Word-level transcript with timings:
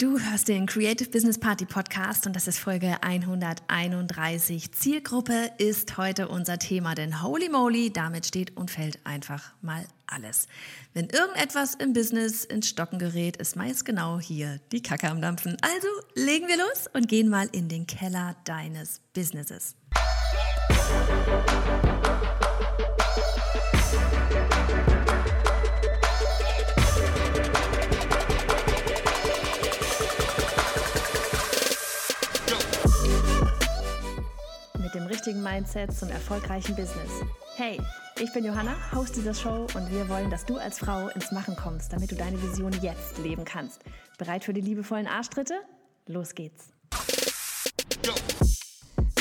Du 0.00 0.18
hörst 0.18 0.48
den 0.48 0.64
Creative 0.64 1.10
Business 1.10 1.36
Party 1.36 1.66
Podcast 1.66 2.26
und 2.26 2.34
das 2.34 2.48
ist 2.48 2.58
Folge 2.58 3.02
131. 3.02 4.72
Zielgruppe 4.72 5.50
ist 5.58 5.98
heute 5.98 6.28
unser 6.28 6.58
Thema, 6.58 6.94
denn 6.94 7.22
holy 7.22 7.50
moly, 7.50 7.92
damit 7.92 8.24
steht 8.24 8.56
und 8.56 8.70
fällt 8.70 8.98
einfach 9.04 9.52
mal 9.60 9.84
alles. 10.06 10.48
Wenn 10.94 11.10
irgendetwas 11.10 11.74
im 11.74 11.92
Business 11.92 12.46
ins 12.46 12.70
Stocken 12.70 12.98
gerät, 12.98 13.36
ist 13.36 13.56
meist 13.56 13.84
genau 13.84 14.18
hier 14.18 14.58
die 14.72 14.82
Kacke 14.82 15.10
am 15.10 15.20
Dampfen. 15.20 15.58
Also 15.60 15.88
legen 16.14 16.48
wir 16.48 16.56
los 16.56 16.86
und 16.94 17.06
gehen 17.06 17.28
mal 17.28 17.50
in 17.52 17.68
den 17.68 17.86
Keller 17.86 18.36
deines 18.46 19.02
Businesses. 19.12 19.76
Mit 34.90 35.02
dem 35.02 35.06
richtigen 35.06 35.42
Mindset 35.42 35.92
zum 35.92 36.08
erfolgreichen 36.08 36.74
Business. 36.74 37.10
Hey, 37.56 37.80
ich 38.20 38.32
bin 38.32 38.44
Johanna, 38.44 38.74
Host 38.92 39.14
dieser 39.14 39.34
Show 39.34 39.66
und 39.74 39.90
wir 39.90 40.08
wollen, 40.08 40.30
dass 40.30 40.44
du 40.44 40.56
als 40.56 40.78
Frau 40.78 41.08
ins 41.08 41.30
Machen 41.30 41.54
kommst, 41.54 41.92
damit 41.92 42.10
du 42.10 42.16
deine 42.16 42.40
Vision 42.42 42.72
jetzt 42.82 43.18
leben 43.18 43.44
kannst. 43.44 43.82
Bereit 44.18 44.44
für 44.44 44.52
die 44.52 44.60
liebevollen 44.60 45.06
Arschtritte? 45.06 45.54
Los 46.06 46.34
geht's. 46.34 46.70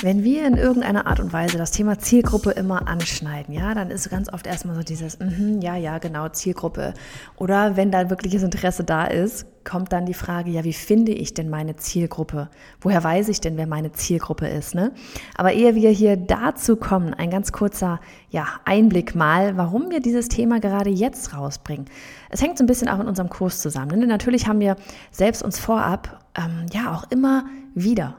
Wenn 0.01 0.23
wir 0.23 0.47
in 0.47 0.55
irgendeiner 0.55 1.07
Art 1.07 1.19
und 1.19 1.33
Weise 1.33 1.57
das 1.57 1.71
Thema 1.71 1.99
Zielgruppe 1.99 2.51
immer 2.51 2.87
anschneiden, 2.87 3.53
ja, 3.53 3.73
dann 3.73 3.91
ist 3.91 4.09
ganz 4.09 4.31
oft 4.31 4.47
erstmal 4.47 4.77
so 4.77 4.81
dieses, 4.81 5.19
mm 5.19 5.59
ja, 5.59 5.75
ja, 5.75 5.97
genau, 5.97 6.29
Zielgruppe. 6.29 6.93
Oder 7.35 7.75
wenn 7.75 7.91
da 7.91 8.09
wirkliches 8.09 8.41
Interesse 8.41 8.85
da 8.85 9.03
ist, 9.03 9.45
kommt 9.65 9.91
dann 9.91 10.05
die 10.05 10.13
Frage, 10.13 10.51
ja, 10.51 10.63
wie 10.63 10.71
finde 10.71 11.11
ich 11.11 11.33
denn 11.33 11.49
meine 11.49 11.75
Zielgruppe? 11.75 12.49
Woher 12.79 13.03
weiß 13.03 13.27
ich 13.27 13.41
denn, 13.41 13.57
wer 13.57 13.67
meine 13.67 13.91
Zielgruppe 13.91 14.47
ist? 14.47 14.73
Ne? 14.73 14.93
Aber 15.35 15.51
ehe 15.51 15.75
wir 15.75 15.89
hier 15.89 16.15
dazu 16.15 16.77
kommen, 16.77 17.13
ein 17.13 17.29
ganz 17.29 17.51
kurzer 17.51 17.99
ja, 18.29 18.45
Einblick 18.63 19.15
mal, 19.15 19.57
warum 19.57 19.91
wir 19.91 19.99
dieses 19.99 20.29
Thema 20.29 20.61
gerade 20.61 20.89
jetzt 20.89 21.35
rausbringen. 21.35 21.87
Es 22.29 22.41
hängt 22.41 22.57
so 22.57 22.63
ein 22.63 22.67
bisschen 22.67 22.87
auch 22.87 23.01
in 23.01 23.07
unserem 23.07 23.29
Kurs 23.29 23.59
zusammen. 23.59 23.99
Ne? 23.99 24.07
Natürlich 24.07 24.47
haben 24.47 24.61
wir 24.61 24.77
selbst 25.11 25.43
uns 25.43 25.59
vorab 25.59 26.23
ähm, 26.37 26.67
ja 26.71 26.93
auch 26.95 27.03
immer 27.11 27.43
wieder 27.75 28.15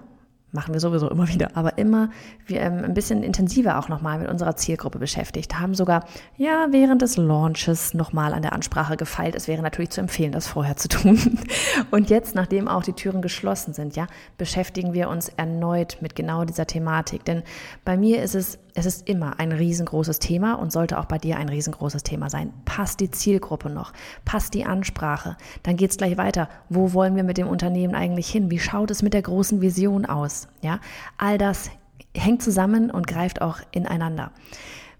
machen 0.53 0.75
wir 0.75 0.81
sowieso 0.81 1.09
immer 1.09 1.29
wieder, 1.29 1.51
aber 1.55 1.79
immer 1.79 2.11
wir, 2.47 2.61
ähm, 2.61 2.85
ein 2.85 2.95
bisschen 2.95 3.23
intensiver 3.23 3.79
auch 3.79 3.89
nochmal 3.89 4.19
mit 4.19 4.29
unserer 4.29 4.57
Zielgruppe 4.57 4.99
beschäftigt, 4.99 5.59
haben 5.59 5.75
sogar 5.75 6.05
ja 6.37 6.67
während 6.71 7.03
des 7.03 7.17
Launches 7.17 7.95
nochmal 7.95 8.33
an 8.33 8.43
der 8.43 8.53
Ansprache 8.53 8.97
gefeilt. 8.97 9.35
Es 9.35 9.49
wäre 9.49 9.63
natürlich 9.63 9.91
zu 9.91 10.01
empfehlen, 10.01 10.33
das 10.33 10.47
vorher 10.47 10.77
zu 10.77 10.89
tun. 10.89 11.39
Und 11.91 12.11
jetzt, 12.11 12.35
nachdem 12.35 12.69
auch 12.69 12.83
die 12.83 12.93
Türen 12.93 13.23
geschlossen 13.23 13.75
sind, 13.75 13.97
ja, 13.97 14.07
beschäftigen 14.39 14.93
wir 14.93 15.09
uns 15.09 15.29
erneut 15.29 15.99
mit 16.01 16.17
genau 16.17 16.45
dieser 16.45 16.67
Thematik. 16.67 17.25
Denn 17.25 17.43
bei 17.85 17.97
mir 17.97 18.23
ist 18.23 18.35
es 18.35 18.59
es 18.75 18.87
ist 18.87 19.09
immer 19.09 19.39
ein 19.39 19.53
riesengroßes 19.53 20.19
Thema 20.19 20.55
und 20.55 20.73
sollte 20.73 20.99
auch 20.99 21.07
bei 21.07 21.19
dir 21.19 21.37
ein 21.37 21.49
riesengroßes 21.49 22.03
Thema 22.03 22.31
sein. 22.31 22.53
Passt 22.65 23.01
die 23.01 23.11
Zielgruppe 23.11 23.71
noch? 23.71 23.93
Passt 24.25 24.55
die 24.55 24.65
Ansprache? 24.65 25.37
Dann 25.63 25.77
geht 25.77 25.91
es 25.91 25.97
gleich 25.97 26.17
weiter. 26.17 26.49
Wo 26.69 26.93
wollen 26.93 27.17
wir 27.17 27.25
mit 27.25 27.39
dem 27.39 27.49
Unternehmen 27.49 27.95
eigentlich 27.95 28.31
hin? 28.31 28.51
Wie 28.51 28.59
schaut 28.59 28.91
es 28.91 29.03
mit 29.03 29.15
der 29.15 29.23
großen 29.23 29.61
Vision 29.61 30.07
aus? 30.07 30.49
Ja, 30.63 30.81
all 31.19 31.39
das 31.39 31.71
hängt 32.15 32.43
zusammen 32.43 32.91
und 32.91 33.07
greift 33.07 33.43
auch 33.43 33.59
ineinander. 33.73 34.33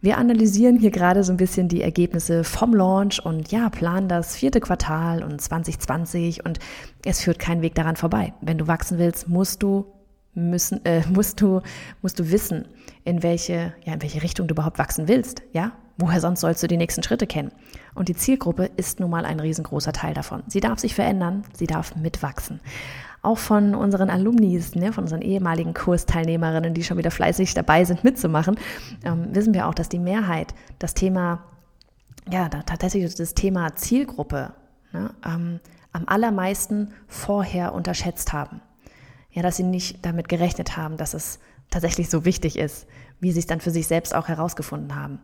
Wir 0.03 0.17
analysieren 0.17 0.79
hier 0.79 0.91
gerade 0.91 1.25
so 1.25 1.33
ein 1.33 1.37
bisschen 1.37 1.69
die 1.69 1.83
Ergebnisse 1.83 2.43
vom 2.43 2.75
Launch 2.75 3.23
und 3.23 3.53
ja, 3.53 3.69
planen 3.69 4.09
das 4.09 4.35
vierte 4.35 4.59
Quartal 4.61 5.23
und 5.23 5.43
2020 5.43 6.47
und 6.47 6.59
es 7.05 7.21
führt 7.21 7.39
kein 7.39 7.61
Weg 7.61 7.75
daran 7.75 7.97
vorbei. 7.97 8.33
Wenn 8.41 8.57
du 8.57 8.67
wachsen 8.67 8.97
willst, 8.97 9.29
musst 9.29 9.63
du 9.63 9.85
müssen, 10.35 10.85
äh, 10.85 11.03
musst 11.13 11.41
du, 11.41 11.61
musst 12.03 12.19
du 12.19 12.31
wissen, 12.31 12.67
in 13.05 13.23
welche, 13.23 13.75
ja, 13.85 13.95
in 13.95 14.03
welche 14.03 14.23
Richtung 14.23 14.47
du 14.47 14.55
überhaupt 14.55 14.79
wachsen 14.79 15.09
willst, 15.09 15.43
ja? 15.53 15.73
Woher 15.97 16.21
sonst 16.21 16.41
sollst 16.41 16.63
du 16.63 16.67
die 16.67 16.79
nächsten 16.79 17.03
Schritte 17.03 17.27
kennen? 17.27 17.53
Und 17.95 18.09
die 18.09 18.17
Zielgruppe 18.17 18.71
ist 18.77 19.01
nun 19.01 19.11
mal 19.11 19.27
ein 19.27 19.39
riesengroßer 19.39 19.93
Teil 19.93 20.15
davon. 20.15 20.43
Sie 20.47 20.61
darf 20.61 20.79
sich 20.79 20.95
verändern, 20.95 21.45
sie 21.53 21.67
darf 21.67 21.95
mitwachsen. 21.95 22.61
Auch 23.21 23.37
von 23.37 23.75
unseren 23.75 24.09
Alumnis, 24.09 24.75
ne, 24.75 24.95
von 24.95 25.05
unseren 25.05 25.21
ehemaligen 25.21 25.75
Kursteilnehmerinnen, 25.75 26.73
die 26.73 26.85
schon 26.85 26.97
wieder 26.97 27.11
fleißig 27.11 27.53
dabei 27.53 27.85
sind, 27.85 28.03
mitzumachen, 28.03 28.57
ähm, 29.05 29.35
wissen 29.35 29.53
wir 29.53 29.69
auch, 29.69 29.75
dass 29.75 29.91
die 29.91 29.99
Mehrheit 29.99 30.55
das 30.79 30.95
Thema, 30.95 31.45
ja, 32.31 32.49
tatsächlich 32.49 33.15
das 33.15 33.35
Thema 33.35 33.77
Zielgruppe 33.77 34.55
ne, 34.93 35.11
ähm, 35.27 35.61
am 35.93 36.05
allermeisten 36.07 36.95
vorher 37.09 37.75
unterschätzt 37.75 38.33
haben 38.33 38.63
ja, 39.33 39.43
dass 39.43 39.57
sie 39.57 39.63
nicht 39.63 40.05
damit 40.05 40.29
gerechnet 40.29 40.77
haben, 40.77 40.97
dass 40.97 41.15
es 41.15 41.39
tatsächlich 41.71 42.11
so 42.11 42.25
wichtig 42.25 42.59
ist, 42.59 42.87
wie 43.21 43.33
sie 43.33 43.41
es 43.41 43.47
dann 43.47 43.61
für 43.61 43.71
sich 43.71 43.87
selbst 43.87 44.15
auch 44.15 44.29
herausgefunden 44.29 44.95
haben. 44.95 45.21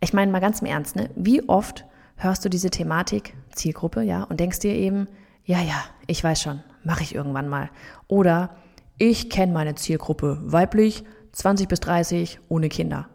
Ich 0.00 0.12
meine 0.12 0.32
mal 0.32 0.40
ganz 0.40 0.60
im 0.60 0.66
Ernst, 0.66 0.96
ne? 0.96 1.10
wie 1.14 1.48
oft 1.48 1.84
hörst 2.16 2.44
du 2.44 2.48
diese 2.48 2.70
Thematik, 2.70 3.34
Zielgruppe, 3.54 4.02
ja, 4.02 4.22
und 4.24 4.40
denkst 4.40 4.60
dir 4.60 4.74
eben, 4.74 5.08
ja, 5.44 5.60
ja, 5.60 5.84
ich 6.06 6.22
weiß 6.22 6.40
schon, 6.40 6.62
mache 6.84 7.02
ich 7.02 7.14
irgendwann 7.14 7.48
mal. 7.48 7.70
Oder 8.08 8.56
ich 8.98 9.30
kenne 9.30 9.52
meine 9.52 9.74
Zielgruppe, 9.74 10.38
weiblich, 10.42 11.04
20 11.32 11.68
bis 11.68 11.80
30, 11.80 12.38
ohne 12.48 12.68
Kinder. 12.68 13.08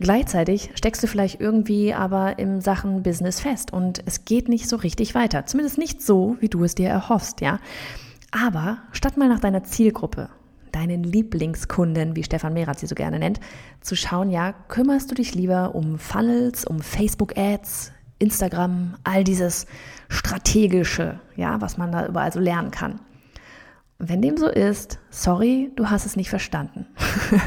Gleichzeitig 0.00 0.70
steckst 0.74 1.02
du 1.02 1.08
vielleicht 1.08 1.40
irgendwie 1.40 1.92
aber 1.92 2.38
im 2.38 2.60
Sachen 2.60 3.02
Business 3.02 3.40
fest 3.40 3.72
und 3.72 4.00
es 4.06 4.24
geht 4.24 4.48
nicht 4.48 4.68
so 4.68 4.76
richtig 4.76 5.14
weiter. 5.14 5.44
Zumindest 5.46 5.76
nicht 5.76 6.02
so, 6.02 6.36
wie 6.40 6.48
du 6.48 6.62
es 6.62 6.76
dir 6.76 6.88
erhoffst, 6.88 7.40
ja. 7.40 7.58
Aber 8.30 8.78
statt 8.92 9.16
mal 9.16 9.28
nach 9.28 9.40
deiner 9.40 9.64
Zielgruppe, 9.64 10.28
deinen 10.72 11.02
Lieblingskunden, 11.02 12.14
wie 12.14 12.24
Stefan 12.24 12.52
Mehrath 12.52 12.78
sie 12.78 12.86
so 12.86 12.94
gerne 12.94 13.18
nennt, 13.18 13.40
zu 13.80 13.96
schauen, 13.96 14.30
ja, 14.30 14.52
kümmerst 14.52 15.10
du 15.10 15.14
dich 15.14 15.34
lieber 15.34 15.74
um 15.74 15.98
Funnels, 15.98 16.64
um 16.64 16.80
Facebook-Ads, 16.80 17.92
Instagram, 18.18 18.96
all 19.04 19.24
dieses 19.24 19.66
strategische, 20.08 21.20
ja, 21.36 21.60
was 21.60 21.78
man 21.78 21.92
da 21.92 22.06
überall 22.06 22.32
so 22.32 22.40
lernen 22.40 22.70
kann. 22.70 23.00
Wenn 24.00 24.22
dem 24.22 24.36
so 24.36 24.46
ist, 24.46 25.00
sorry, 25.10 25.72
du 25.74 25.90
hast 25.90 26.06
es 26.06 26.14
nicht 26.14 26.30
verstanden. 26.30 26.86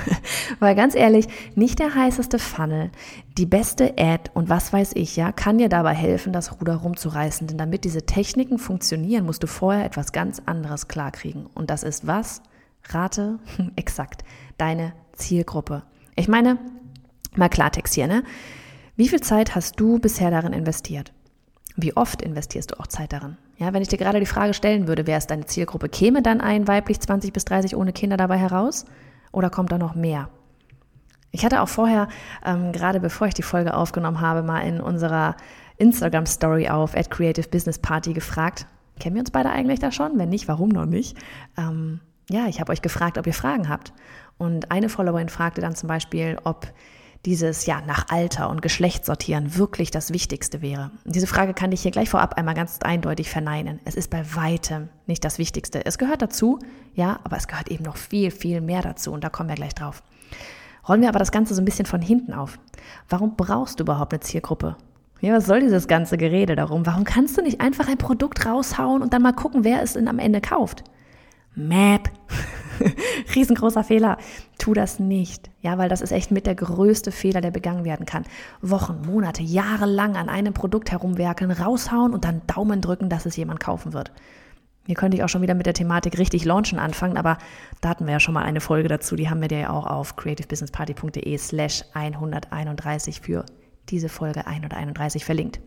Weil 0.60 0.76
ganz 0.76 0.96
ehrlich, 0.96 1.30
nicht 1.56 1.80
der 1.80 1.96
heißeste 1.96 2.40
Funnel, 2.40 2.92
die 3.38 3.46
beste 3.46 3.94
Ad 3.98 4.30
und 4.34 4.50
was 4.50 4.74
weiß 4.74 4.92
ich, 4.96 5.16
ja, 5.16 5.32
kann 5.32 5.60
dir 5.60 5.70
dabei 5.70 5.94
helfen, 5.94 6.34
das 6.34 6.60
Ruder 6.60 6.76
rumzureißen. 6.76 7.48
Denn 7.48 7.58
damit 7.58 7.86
diese 7.86 8.06
Techniken 8.06 8.60
funktionieren, 8.60 9.26
musst 9.26 9.44
du 9.44 9.48
vorher 9.48 9.86
etwas 9.86 10.12
ganz 10.12 10.42
anderes 10.46 10.90
klarkriegen. 10.90 11.46
Und 11.46 11.70
das 11.70 11.84
ist 11.84 12.06
was? 12.06 12.42
Rate, 12.90 13.40
exakt, 13.78 14.26
deine 14.58 14.92
Zielgruppe. 15.14 15.84
Ich 16.18 16.28
meine, 16.28 16.58
mal 17.34 17.48
Klartext 17.48 17.94
hier, 17.94 18.08
ne? 18.08 18.24
Wie 18.98 19.08
viel 19.08 19.22
Zeit 19.22 19.56
hast 19.56 19.80
du 19.80 20.00
bisher 20.00 20.32
darin 20.32 20.52
investiert? 20.52 21.14
Wie 21.78 21.96
oft 21.96 22.22
investierst 22.22 22.72
du 22.72 22.80
auch 22.82 22.88
Zeit 22.88 23.14
darin? 23.14 23.38
Ja, 23.62 23.74
wenn 23.74 23.84
ich 23.84 23.90
dir 23.90 24.00
gerade 24.00 24.20
die 24.20 24.26
Frage 24.26 24.56
stellen 24.56 24.88
würde, 24.88 25.06
wer 25.06 25.20
ist 25.20 25.28
deine 25.28 25.46
Zielgruppe, 25.46 25.88
käme 25.88 26.24
dann 26.24 26.42
ein 26.42 26.68
weiblich 26.68 27.00
20 27.00 27.32
bis 27.32 27.46
30 27.46 27.76
ohne 27.76 27.94
Kinder 27.94 28.18
dabei 28.18 28.38
heraus? 28.38 28.86
Oder 29.32 29.52
kommt 29.52 29.72
da 29.72 29.78
noch 29.78 29.94
mehr? 29.94 30.30
Ich 31.30 31.46
hatte 31.46 31.62
auch 31.62 31.70
vorher, 31.70 32.08
ähm, 32.44 32.72
gerade 32.72 33.00
bevor 33.00 33.28
ich 33.28 33.36
die 33.36 33.44
Folge 33.44 33.76
aufgenommen 33.76 34.20
habe, 34.20 34.42
mal 34.42 34.62
in 34.62 34.82
unserer 34.82 35.36
Instagram-Story 35.78 36.70
auf 36.70 36.98
at 36.98 37.12
Creative 37.12 37.48
Business 37.50 37.78
Party 37.78 38.14
gefragt, 38.14 38.66
kennen 39.00 39.14
wir 39.14 39.20
uns 39.20 39.30
beide 39.30 39.52
eigentlich 39.52 39.80
da 39.80 39.92
schon? 39.92 40.18
Wenn 40.18 40.30
nicht, 40.30 40.48
warum 40.48 40.70
noch 40.70 40.88
nicht? 40.88 41.16
Ähm, 41.56 42.00
ja, 42.32 42.48
ich 42.48 42.60
habe 42.62 42.72
euch 42.72 42.82
gefragt, 42.82 43.20
ob 43.20 43.28
ihr 43.28 43.34
Fragen 43.36 43.70
habt. 43.70 43.94
Und 44.40 44.72
eine 44.72 44.90
Followerin 44.90 45.30
fragte 45.30 45.62
dann 45.62 45.76
zum 45.76 45.88
Beispiel, 45.88 46.40
ob 46.46 46.66
dieses 47.26 47.66
ja 47.66 47.82
nach 47.82 48.08
Alter 48.10 48.50
und 48.50 48.62
Geschlecht 48.62 49.06
sortieren 49.06 49.56
wirklich 49.56 49.92
das 49.92 50.12
Wichtigste 50.12 50.62
wäre? 50.62 50.92
Diese 51.06 51.28
Frage 51.28 51.54
kann 51.54 51.72
ich 51.72 51.82
hier 51.82 51.92
gleich 51.92 52.10
vorab 52.10 52.36
einmal 52.36 52.56
ganz 52.56 52.80
eindeutig 52.82 53.30
verneinen. 53.30 53.80
Es 53.86 53.96
ist 53.96 54.10
bei 54.10 54.36
weitem 54.36 54.90
nicht 55.08 55.24
das 55.24 55.38
Wichtigste. 55.38 55.86
Es 55.86 55.98
gehört 55.98 56.22
dazu, 56.22 56.60
ja, 56.94 57.20
aber 57.24 57.38
es 57.38 57.48
gehört 57.48 57.70
eben 57.70 57.84
noch 57.84 57.98
viel, 57.98 58.32
viel 58.32 58.62
mehr 58.62 58.82
dazu 58.82 59.12
und 59.12 59.24
da 59.24 59.30
kommen 59.30 59.50
wir 59.50 59.56
gleich 59.56 59.76
drauf. 59.76 60.04
Rollen 60.88 61.02
wir 61.02 61.10
aber 61.10 61.20
das 61.20 61.32
Ganze 61.32 61.54
so 61.54 61.62
ein 61.62 61.66
bisschen 61.66 61.86
von 61.86 62.02
hinten 62.02 62.34
auf. 62.34 62.58
Warum 63.08 63.36
brauchst 63.36 63.80
du 63.80 63.84
überhaupt 63.84 64.14
eine 64.14 64.22
Zielgruppe? 64.22 64.76
Ja, 65.20 65.34
was 65.36 65.46
soll 65.46 65.60
dieses 65.60 65.88
ganze 65.88 66.18
Gerede 66.18 66.56
darum? 66.56 66.88
Warum 66.88 67.04
kannst 67.04 67.38
du 67.38 67.44
nicht 67.44 67.62
einfach 67.62 67.88
ein 67.88 68.00
Produkt 68.00 68.46
raushauen 68.48 69.04
und 69.04 69.14
dann 69.14 69.22
mal 69.22 69.34
gucken, 69.34 69.64
wer 69.64 69.84
es 69.84 69.94
denn 69.94 70.08
am 70.08 70.18
Ende 70.18 70.42
kauft? 70.42 70.84
Map. 71.56 72.10
Riesengroßer 73.36 73.84
Fehler. 73.84 74.18
Tu 74.58 74.74
das 74.74 75.00
nicht. 75.00 75.50
Ja, 75.62 75.78
weil 75.78 75.90
das 75.90 76.02
ist 76.02 76.12
echt 76.12 76.32
mit 76.32 76.46
der 76.46 76.56
größte 76.56 77.12
Fehler, 77.12 77.42
der 77.42 77.52
begangen 77.52 77.84
werden 77.84 78.06
kann. 78.06 78.26
Wochen, 78.62 79.02
Monate, 79.06 79.44
Jahre 79.44 79.86
lang 79.86 80.16
an 80.16 80.30
einem 80.30 80.54
Produkt 80.54 80.92
herumwerkeln, 80.92 81.52
raushauen 81.52 82.14
und 82.14 82.26
dann 82.26 82.42
Daumen 82.48 82.82
drücken, 82.82 83.10
dass 83.10 83.26
es 83.26 83.36
jemand 83.36 83.60
kaufen 83.60 83.94
wird. 83.94 84.12
Hier 84.88 84.96
könnte 84.96 85.16
ich 85.16 85.24
auch 85.24 85.30
schon 85.30 85.44
wieder 85.44 85.54
mit 85.54 85.68
der 85.68 85.76
Thematik 85.76 86.18
richtig 86.18 86.44
launchen 86.44 86.80
anfangen, 86.80 87.18
aber 87.18 87.38
da 87.82 87.90
hatten 87.90 88.06
wir 88.06 88.14
ja 88.14 88.20
schon 88.20 88.34
mal 88.34 88.44
eine 88.44 88.62
Folge 88.62 88.88
dazu, 88.88 89.16
die 89.16 89.30
haben 89.30 89.42
wir 89.42 89.48
dir 89.48 89.60
ja 89.60 89.70
auch 89.70 89.86
auf 89.86 90.16
creativebusinessparty.de 90.16 91.38
slash 91.38 91.84
131 91.94 93.22
für 93.22 93.46
diese 93.90 94.10
Folge 94.10 94.48
131 94.48 95.24
verlinkt. 95.24 95.62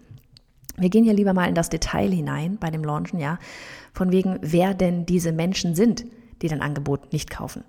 Wir 0.77 0.91
gehen 0.91 1.05
hier 1.05 1.15
lieber 1.15 1.35
mal 1.35 1.49
in 1.49 1.55
das 1.55 1.69
Detail 1.69 2.11
hinein 2.11 2.59
bei 2.59 2.71
dem 2.71 2.83
Launchen, 2.83 3.21
ja, 3.21 3.39
von 3.93 4.11
wegen, 4.11 4.39
wer 4.41 4.75
denn 4.75 5.07
diese 5.07 5.33
Menschen 5.33 5.75
sind, 5.75 6.05
die 6.43 6.49
dein 6.49 6.63
Angebot 6.63 7.13
nicht 7.13 7.31
kaufen. 7.31 7.65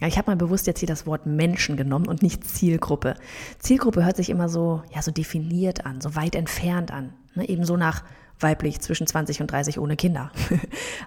Ja, 0.00 0.06
ich 0.06 0.18
habe 0.18 0.30
mal 0.30 0.36
bewusst 0.36 0.66
jetzt 0.66 0.80
hier 0.80 0.88
das 0.88 1.06
Wort 1.06 1.26
Menschen 1.26 1.76
genommen 1.76 2.06
und 2.06 2.22
nicht 2.22 2.44
Zielgruppe. 2.44 3.14
Zielgruppe 3.58 4.04
hört 4.04 4.16
sich 4.16 4.28
immer 4.28 4.48
so, 4.48 4.82
ja, 4.94 5.00
so 5.00 5.10
definiert 5.10 5.86
an, 5.86 6.00
so 6.00 6.14
weit 6.14 6.34
entfernt 6.34 6.90
an. 6.90 7.14
Ne? 7.34 7.48
Ebenso 7.48 7.76
nach 7.76 8.04
weiblich 8.38 8.80
zwischen 8.80 9.06
20 9.06 9.40
und 9.40 9.50
30 9.50 9.78
ohne 9.78 9.96
Kinder. 9.96 10.30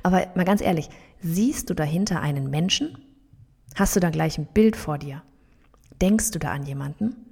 Aber 0.04 0.26
mal 0.36 0.46
ganz 0.46 0.62
ehrlich, 0.62 0.90
siehst 1.22 1.70
du 1.70 1.76
dahinter 1.76 2.22
einen 2.22 2.50
Menschen? 2.50 2.98
Hast 3.76 3.96
du 3.96 4.00
da 4.00 4.10
gleich 4.10 4.40
ein 4.40 4.48
Bild 4.48 4.76
vor 4.76 4.98
dir? 4.98 5.22
Denkst 6.02 6.32
du 6.32 6.40
da 6.40 6.52
an 6.52 6.64
jemanden? 6.64 7.29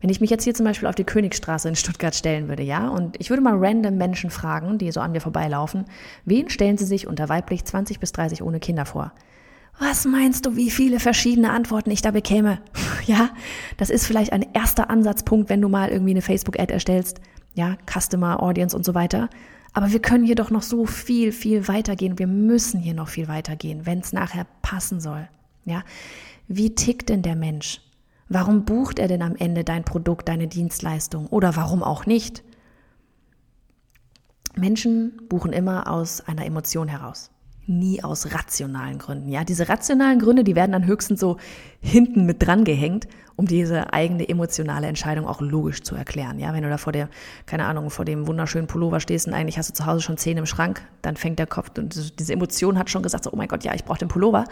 Wenn 0.00 0.10
ich 0.10 0.20
mich 0.20 0.30
jetzt 0.30 0.44
hier 0.44 0.54
zum 0.54 0.64
Beispiel 0.64 0.88
auf 0.88 0.94
die 0.94 1.04
Königstraße 1.04 1.68
in 1.68 1.76
Stuttgart 1.76 2.14
stellen 2.14 2.48
würde, 2.48 2.62
ja, 2.62 2.88
und 2.88 3.16
ich 3.18 3.30
würde 3.30 3.42
mal 3.42 3.56
random 3.56 3.96
Menschen 3.96 4.30
fragen, 4.30 4.78
die 4.78 4.92
so 4.92 5.00
an 5.00 5.12
mir 5.12 5.20
vorbeilaufen, 5.20 5.86
wen 6.24 6.50
stellen 6.50 6.78
sie 6.78 6.86
sich 6.86 7.06
unter 7.06 7.28
weiblich 7.28 7.64
20 7.64 7.98
bis 7.98 8.12
30 8.12 8.42
ohne 8.42 8.60
Kinder 8.60 8.86
vor? 8.86 9.12
Was 9.80 10.04
meinst 10.04 10.44
du, 10.44 10.56
wie 10.56 10.70
viele 10.70 10.98
verschiedene 10.98 11.50
Antworten 11.50 11.90
ich 11.90 12.02
da 12.02 12.10
bekäme? 12.10 12.58
Ja, 13.06 13.30
das 13.78 13.88
ist 13.88 14.06
vielleicht 14.06 14.34
ein 14.34 14.44
erster 14.52 14.90
Ansatzpunkt, 14.90 15.48
wenn 15.48 15.62
du 15.62 15.70
mal 15.70 15.88
irgendwie 15.88 16.10
eine 16.10 16.20
Facebook-Ad 16.20 16.70
erstellst. 16.70 17.22
Ja, 17.54 17.78
Customer, 17.90 18.42
Audience 18.42 18.76
und 18.76 18.84
so 18.84 18.94
weiter. 18.94 19.30
Aber 19.72 19.92
wir 19.92 20.02
können 20.02 20.26
hier 20.26 20.34
doch 20.34 20.50
noch 20.50 20.60
so 20.60 20.84
viel, 20.84 21.32
viel 21.32 21.68
weitergehen. 21.68 22.18
Wir 22.18 22.26
müssen 22.26 22.80
hier 22.80 22.92
noch 22.92 23.08
viel 23.08 23.26
weitergehen, 23.26 23.86
wenn 23.86 24.00
es 24.00 24.12
nachher 24.12 24.46
passen 24.60 25.00
soll. 25.00 25.26
Ja, 25.64 25.84
wie 26.48 26.74
tickt 26.74 27.08
denn 27.08 27.22
der 27.22 27.34
Mensch? 27.34 27.80
Warum 28.28 28.64
bucht 28.64 28.98
er 28.98 29.08
denn 29.08 29.22
am 29.22 29.36
Ende 29.36 29.64
dein 29.64 29.84
Produkt, 29.84 30.28
deine 30.28 30.48
Dienstleistung? 30.48 31.26
Oder 31.28 31.56
warum 31.56 31.82
auch 31.82 32.04
nicht? 32.04 32.44
Menschen 34.54 35.20
buchen 35.28 35.52
immer 35.52 35.90
aus 35.90 36.20
einer 36.20 36.44
Emotion 36.44 36.88
heraus 36.88 37.30
nie 37.68 38.02
aus 38.02 38.32
rationalen 38.32 38.98
Gründen. 38.98 39.28
Ja, 39.28 39.44
diese 39.44 39.68
rationalen 39.68 40.18
Gründe, 40.18 40.42
die 40.42 40.56
werden 40.56 40.72
dann 40.72 40.86
höchstens 40.86 41.20
so 41.20 41.36
hinten 41.80 42.24
mit 42.24 42.44
dran 42.44 42.64
gehängt, 42.64 43.06
um 43.36 43.46
diese 43.46 43.92
eigene 43.92 44.28
emotionale 44.28 44.86
Entscheidung 44.86 45.26
auch 45.26 45.40
logisch 45.40 45.82
zu 45.82 45.94
erklären. 45.94 46.38
Ja, 46.38 46.52
wenn 46.54 46.62
du 46.62 46.68
da 46.70 46.78
vor 46.78 46.92
der, 46.92 47.08
keine 47.46 47.66
Ahnung, 47.66 47.90
vor 47.90 48.04
dem 48.04 48.26
wunderschönen 48.26 48.66
Pullover 48.66 49.00
stehst 49.00 49.28
und 49.28 49.34
eigentlich 49.34 49.58
hast 49.58 49.68
du 49.68 49.74
zu 49.74 49.86
Hause 49.86 50.00
schon 50.00 50.16
Zähne 50.16 50.40
im 50.40 50.46
Schrank, 50.46 50.82
dann 51.02 51.16
fängt 51.16 51.38
der 51.38 51.46
Kopf 51.46 51.70
und 51.78 52.18
diese 52.18 52.32
Emotion 52.32 52.78
hat 52.78 52.90
schon 52.90 53.02
gesagt, 53.02 53.24
so, 53.24 53.32
oh 53.32 53.36
mein 53.36 53.48
Gott, 53.48 53.64
ja, 53.64 53.74
ich 53.74 53.84
brauche 53.84 53.98
den 53.98 54.08
Pullover. 54.08 54.44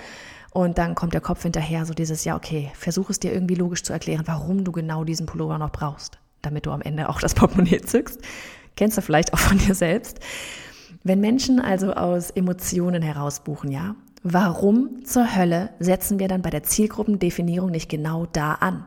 Und 0.53 0.79
dann 0.79 0.95
kommt 0.95 1.13
der 1.13 1.21
Kopf 1.21 1.43
hinterher, 1.43 1.85
so 1.85 1.93
dieses, 1.95 2.25
ja, 2.25 2.37
okay, 2.37 2.71
versuch 2.75 3.11
es 3.11 3.19
dir 3.19 3.33
irgendwie 3.33 3.57
logisch 3.57 3.83
zu 3.83 3.93
erklären, 3.93 4.23
warum 4.27 4.65
du 4.65 4.73
genau 4.73 5.05
diesen 5.05 5.27
Pullover 5.27 5.59
noch 5.59 5.71
brauchst, 5.71 6.19
damit 6.43 6.65
du 6.65 6.71
am 6.71 6.81
Ende 6.81 7.09
auch 7.09 7.21
das 7.21 7.35
Portemonnaie 7.35 7.81
zückst. 7.81 8.21
Kennst 8.77 8.97
du 8.97 9.03
vielleicht 9.03 9.35
auch 9.35 9.39
von 9.39 9.59
dir 9.59 9.75
selbst. 9.75 10.21
Wenn 11.03 11.21
Menschen 11.21 11.61
also 11.61 11.93
aus 11.93 12.31
Emotionen 12.31 13.03
heraus 13.03 13.41
buchen, 13.41 13.71
ja, 13.71 13.97
warum 14.23 15.05
zur 15.05 15.37
Hölle 15.37 15.71
setzen 15.79 16.19
wir 16.19 16.29
dann 16.29 16.43
bei 16.43 16.51
der 16.51 16.63
Zielgruppendefinierung 16.63 17.71
nicht 17.71 17.89
genau 17.89 18.27
da 18.27 18.53
an? 18.55 18.85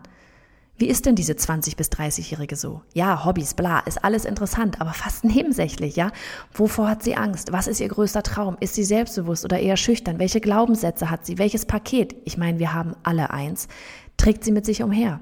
Wie 0.79 0.87
ist 0.87 1.05
denn 1.05 1.15
diese 1.15 1.33
20- 1.33 1.75
bis 1.75 1.89
30-Jährige 1.89 2.55
so? 2.55 2.81
Ja, 2.93 3.25
Hobbys, 3.25 3.53
bla, 3.53 3.79
ist 3.79 4.01
alles 4.01 4.23
interessant, 4.23 4.79
aber 4.79 4.93
fast 4.93 5.23
nebensächlich, 5.25 5.97
ja? 5.97 6.11
Wovor 6.53 6.87
hat 6.87 7.03
sie 7.03 7.17
Angst? 7.17 7.51
Was 7.51 7.67
ist 7.67 7.81
ihr 7.81 7.89
größter 7.89 8.23
Traum? 8.23 8.55
Ist 8.61 8.75
sie 8.75 8.85
selbstbewusst 8.85 9.43
oder 9.43 9.59
eher 9.59 9.75
schüchtern? 9.75 10.19
Welche 10.19 10.39
Glaubenssätze 10.39 11.09
hat 11.09 11.25
sie? 11.25 11.37
Welches 11.37 11.65
Paket? 11.65 12.15
Ich 12.23 12.37
meine, 12.37 12.59
wir 12.59 12.73
haben 12.73 12.95
alle 13.03 13.31
eins. 13.31 13.67
Trägt 14.15 14.45
sie 14.45 14.53
mit 14.53 14.65
sich 14.65 14.81
umher? 14.81 15.19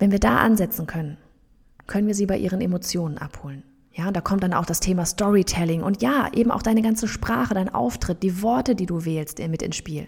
Wenn 0.00 0.10
wir 0.10 0.18
da 0.18 0.38
ansetzen 0.38 0.88
können, 0.88 1.18
können 1.86 2.08
wir 2.08 2.14
sie 2.16 2.26
bei 2.26 2.36
ihren 2.36 2.60
Emotionen 2.60 3.18
abholen. 3.18 3.62
Ja, 3.96 4.10
da 4.10 4.20
kommt 4.20 4.42
dann 4.42 4.52
auch 4.52 4.66
das 4.66 4.80
Thema 4.80 5.06
Storytelling 5.06 5.82
und 5.82 6.02
ja, 6.02 6.28
eben 6.34 6.50
auch 6.50 6.60
deine 6.60 6.82
ganze 6.82 7.08
Sprache, 7.08 7.54
dein 7.54 7.72
Auftritt, 7.72 8.22
die 8.22 8.42
Worte, 8.42 8.74
die 8.74 8.84
du 8.84 9.06
wählst, 9.06 9.38
mit 9.38 9.62
ins 9.62 9.76
Spiel. 9.76 10.06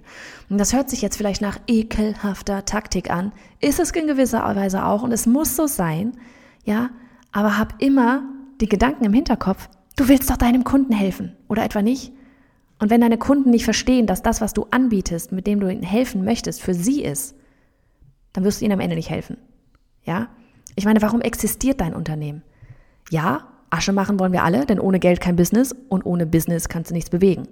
Und 0.50 0.58
das 0.58 0.74
hört 0.74 0.90
sich 0.90 1.00
jetzt 1.00 1.16
vielleicht 1.16 1.40
nach 1.40 1.58
ekelhafter 1.66 2.66
Taktik 2.66 3.10
an, 3.10 3.32
ist 3.60 3.80
es 3.80 3.92
in 3.92 4.06
gewisser 4.06 4.40
Weise 4.40 4.84
auch 4.84 5.02
und 5.02 5.12
es 5.12 5.26
muss 5.26 5.56
so 5.56 5.66
sein, 5.66 6.12
ja, 6.64 6.90
aber 7.32 7.56
hab 7.56 7.80
immer 7.80 8.24
die 8.60 8.68
Gedanken 8.68 9.04
im 9.04 9.14
Hinterkopf, 9.14 9.70
du 9.96 10.06
willst 10.08 10.28
doch 10.28 10.36
deinem 10.36 10.64
Kunden 10.64 10.92
helfen 10.92 11.34
oder 11.48 11.64
etwa 11.64 11.80
nicht? 11.80 12.12
Und 12.78 12.90
wenn 12.90 13.00
deine 13.00 13.18
Kunden 13.18 13.48
nicht 13.48 13.64
verstehen, 13.64 14.06
dass 14.06 14.22
das, 14.22 14.42
was 14.42 14.52
du 14.52 14.66
anbietest, 14.70 15.32
mit 15.32 15.46
dem 15.46 15.60
du 15.60 15.72
ihnen 15.72 15.82
helfen 15.82 16.26
möchtest, 16.26 16.60
für 16.60 16.74
sie 16.74 17.02
ist, 17.02 17.34
dann 18.34 18.44
wirst 18.44 18.60
du 18.60 18.66
ihnen 18.66 18.74
am 18.74 18.80
Ende 18.80 18.96
nicht 18.96 19.08
helfen. 19.08 19.38
Ja? 20.04 20.28
Ich 20.76 20.84
meine, 20.84 21.00
warum 21.00 21.22
existiert 21.22 21.80
dein 21.80 21.94
Unternehmen? 21.94 22.42
Ja, 23.10 23.48
Asche 23.70 23.92
machen 23.92 24.18
wollen 24.18 24.32
wir 24.32 24.44
alle, 24.44 24.66
denn 24.66 24.80
ohne 24.80 24.98
Geld 24.98 25.20
kein 25.20 25.36
Business 25.36 25.74
und 25.88 26.06
ohne 26.06 26.26
Business 26.26 26.68
kannst 26.68 26.90
du 26.90 26.94
nichts 26.94 27.10
bewegen. 27.10 27.48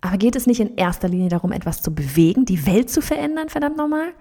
Aber 0.00 0.16
geht 0.16 0.36
es 0.36 0.46
nicht 0.46 0.60
in 0.60 0.76
erster 0.76 1.08
Linie 1.08 1.28
darum, 1.28 1.52
etwas 1.52 1.82
zu 1.82 1.94
bewegen, 1.94 2.44
die 2.44 2.66
Welt 2.66 2.90
zu 2.90 3.02
verändern, 3.02 3.48
verdammt 3.48 3.76
nochmal? 3.76 4.12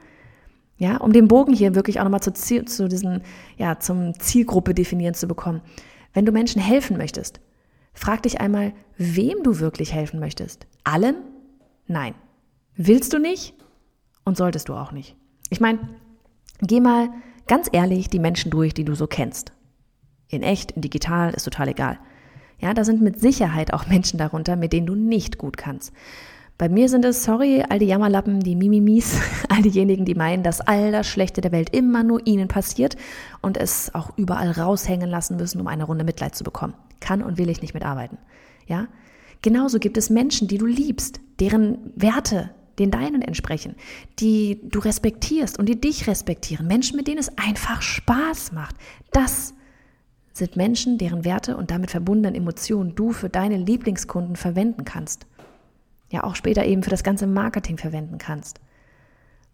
Ja, 0.77 0.97
um 0.97 1.11
den 1.11 1.27
Bogen 1.27 1.53
hier 1.53 1.75
wirklich 1.75 1.99
auch 1.99 2.03
nochmal 2.03 2.21
zu, 2.21 2.33
zu 2.33 2.87
diesen, 2.87 3.21
ja, 3.57 3.79
zum 3.79 4.17
Zielgruppe 4.19 4.73
definieren 4.73 5.13
zu 5.13 5.27
bekommen. 5.27 5.61
Wenn 6.13 6.25
du 6.25 6.31
Menschen 6.31 6.61
helfen 6.61 6.97
möchtest, 6.97 7.39
frag 7.93 8.23
dich 8.23 8.39
einmal, 8.39 8.73
wem 8.97 9.43
du 9.43 9.59
wirklich 9.59 9.93
helfen 9.93 10.19
möchtest. 10.19 10.67
Allen? 10.83 11.15
Nein. 11.87 12.15
Willst 12.75 13.13
du 13.13 13.19
nicht? 13.19 13.55
Und 14.23 14.37
solltest 14.37 14.69
du 14.69 14.73
auch 14.73 14.91
nicht. 14.91 15.15
Ich 15.49 15.59
meine, 15.59 15.79
geh 16.61 16.79
mal 16.79 17.09
ganz 17.47 17.67
ehrlich 17.71 18.09
die 18.09 18.19
Menschen 18.19 18.51
durch, 18.51 18.73
die 18.73 18.85
du 18.85 18.95
so 18.95 19.07
kennst. 19.07 19.51
In 20.29 20.43
echt, 20.43 20.71
in 20.71 20.81
digital, 20.81 21.33
ist 21.33 21.43
total 21.43 21.69
egal. 21.69 21.99
Ja, 22.59 22.73
da 22.73 22.83
sind 22.83 23.01
mit 23.01 23.19
Sicherheit 23.19 23.73
auch 23.73 23.87
Menschen 23.87 24.17
darunter, 24.17 24.55
mit 24.55 24.73
denen 24.73 24.87
du 24.87 24.95
nicht 24.95 25.37
gut 25.37 25.57
kannst. 25.57 25.93
Bei 26.57 26.67
mir 26.67 26.89
sind 26.89 27.05
es, 27.05 27.23
sorry, 27.23 27.63
all 27.69 27.79
die 27.79 27.85
Jammerlappen, 27.85 28.41
die 28.41 28.55
Mimimis, 28.57 29.17
all 29.49 29.61
diejenigen, 29.61 30.03
die 30.03 30.13
meinen, 30.13 30.43
dass 30.43 30.59
all 30.59 30.91
das 30.91 31.07
Schlechte 31.07 31.39
der 31.39 31.53
Welt 31.53 31.69
immer 31.73 32.03
nur 32.03 32.27
ihnen 32.27 32.49
passiert 32.49 32.97
und 33.41 33.55
es 33.55 33.95
auch 33.95 34.17
überall 34.17 34.51
raushängen 34.51 35.09
lassen 35.09 35.37
müssen, 35.37 35.61
um 35.61 35.67
eine 35.67 35.85
Runde 35.85 36.03
Mitleid 36.03 36.35
zu 36.35 36.43
bekommen. 36.43 36.73
Kann 36.99 37.23
und 37.23 37.37
will 37.37 37.49
ich 37.49 37.61
nicht 37.61 37.73
mitarbeiten. 37.73 38.17
Ja? 38.67 38.87
Genauso 39.41 39.79
gibt 39.79 39.97
es 39.97 40.09
Menschen, 40.09 40.49
die 40.49 40.57
du 40.57 40.65
liebst, 40.65 41.21
deren 41.39 41.77
Werte 41.95 42.49
den 42.77 42.91
deinen 42.91 43.21
entsprechen, 43.21 43.75
die 44.19 44.59
du 44.63 44.79
respektierst 44.79 45.59
und 45.59 45.67
die 45.67 45.79
dich 45.79 46.07
respektieren. 46.07 46.67
Menschen, 46.67 46.97
mit 46.97 47.07
denen 47.07 47.19
es 47.19 47.37
einfach 47.37 47.81
Spaß 47.81 48.51
macht. 48.53 48.75
Das 49.11 49.53
sind 50.39 50.56
Menschen, 50.56 50.97
deren 50.97 51.25
Werte 51.25 51.56
und 51.56 51.71
damit 51.71 51.91
verbundenen 51.91 52.36
Emotionen 52.36 52.95
du 52.95 53.12
für 53.12 53.30
deine 53.30 53.57
Lieblingskunden 53.57 54.36
verwenden 54.36 54.86
kannst. 54.86 55.27
Ja, 56.09 56.24
auch 56.24 56.36
später 56.36 56.66
eben 56.66 56.81
für 56.81 56.90
das 56.90 57.04
ganze 57.04 57.28
Marketing 57.28 57.78
verwenden 57.78 58.18
kannst. 58.18 58.59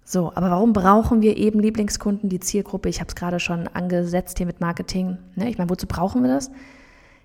So, 0.05 0.31
aber 0.35 0.51
warum 0.51 0.71
brauchen 0.71 1.21
wir 1.21 1.35
eben 1.35 1.59
Lieblingskunden, 1.59 2.29
die 2.29 2.39
Zielgruppe? 2.39 2.89
Ich 2.89 2.99
habe 2.99 3.09
es 3.09 3.15
gerade 3.15 3.39
schon 3.39 3.67
angesetzt 3.67 4.37
hier 4.37 4.45
mit 4.45 4.61
Marketing. 4.61 5.17
Ne? 5.35 5.49
Ich 5.49 5.57
meine, 5.57 5.69
wozu 5.69 5.87
brauchen 5.87 6.21
wir 6.21 6.29
das? 6.29 6.51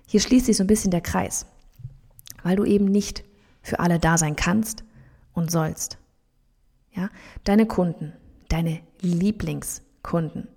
Hier 0.07 0.19
schließt 0.19 0.47
sich 0.47 0.57
so 0.57 0.63
ein 0.63 0.67
bisschen 0.67 0.91
der 0.91 1.01
Kreis, 1.01 1.45
weil 2.43 2.55
du 2.55 2.65
eben 2.65 2.85
nicht 2.85 3.23
für 3.61 3.79
alle 3.79 3.99
da 3.99 4.17
sein 4.17 4.35
kannst 4.35 4.83
und 5.33 5.51
sollst. 5.51 5.99
Ja, 6.91 7.09
deine 7.43 7.67
Kunden, 7.67 8.13
deine 8.49 8.79
Lieblingskunden 8.99 10.47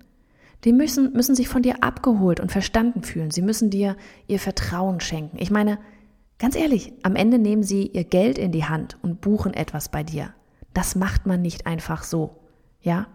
die 0.65 0.73
müssen, 0.73 1.13
müssen 1.13 1.35
sich 1.35 1.49
von 1.49 1.63
dir 1.63 1.83
abgeholt 1.83 2.41
und 2.41 2.51
verstanden 2.51 3.03
fühlen. 3.03 3.31
Sie 3.31 3.43
müssen 3.43 3.71
dir 3.71 3.97
ihr 4.27 4.41
Vertrauen 4.41 5.01
schenken. 5.01 5.37
Ich 5.39 5.51
meine, 5.51 5.79
ganz 6.39 6.57
ehrlich, 6.57 6.93
am 7.03 7.17
Ende 7.17 7.39
nehmen 7.39 7.63
sie 7.63 7.87
ihr 7.89 8.05
Geld 8.05 8.39
in 8.39 8.53
die 8.53 8.65
Hand 8.65 8.97
und 9.03 9.21
buchen 9.21 9.53
etwas 9.53 9.91
bei 9.91 10.03
dir. 10.03 10.33
Das 10.73 10.97
macht 10.97 11.27
man 11.27 11.43
nicht 11.43 11.67
einfach 11.67 12.03
so. 12.03 12.41
Ja? 12.81 13.07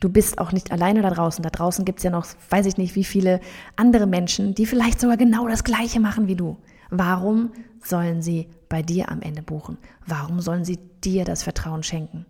Du 0.00 0.08
bist 0.08 0.38
auch 0.38 0.52
nicht 0.52 0.72
alleine 0.72 1.02
da 1.02 1.10
draußen. 1.10 1.42
Da 1.42 1.50
draußen 1.50 1.84
gibt 1.84 1.98
es 1.98 2.04
ja 2.04 2.10
noch, 2.10 2.26
weiß 2.50 2.66
ich 2.66 2.76
nicht, 2.76 2.94
wie 2.94 3.04
viele 3.04 3.40
andere 3.76 4.06
Menschen, 4.06 4.54
die 4.54 4.66
vielleicht 4.66 5.00
sogar 5.00 5.16
genau 5.16 5.48
das 5.48 5.64
Gleiche 5.64 6.00
machen 6.00 6.26
wie 6.26 6.36
du. 6.36 6.58
Warum 6.90 7.52
sollen 7.82 8.22
sie 8.22 8.48
bei 8.68 8.82
dir 8.82 9.10
am 9.10 9.22
Ende 9.22 9.42
buchen? 9.42 9.78
Warum 10.06 10.40
sollen 10.40 10.64
sie 10.64 10.78
dir 11.04 11.24
das 11.24 11.42
Vertrauen 11.42 11.82
schenken? 11.82 12.26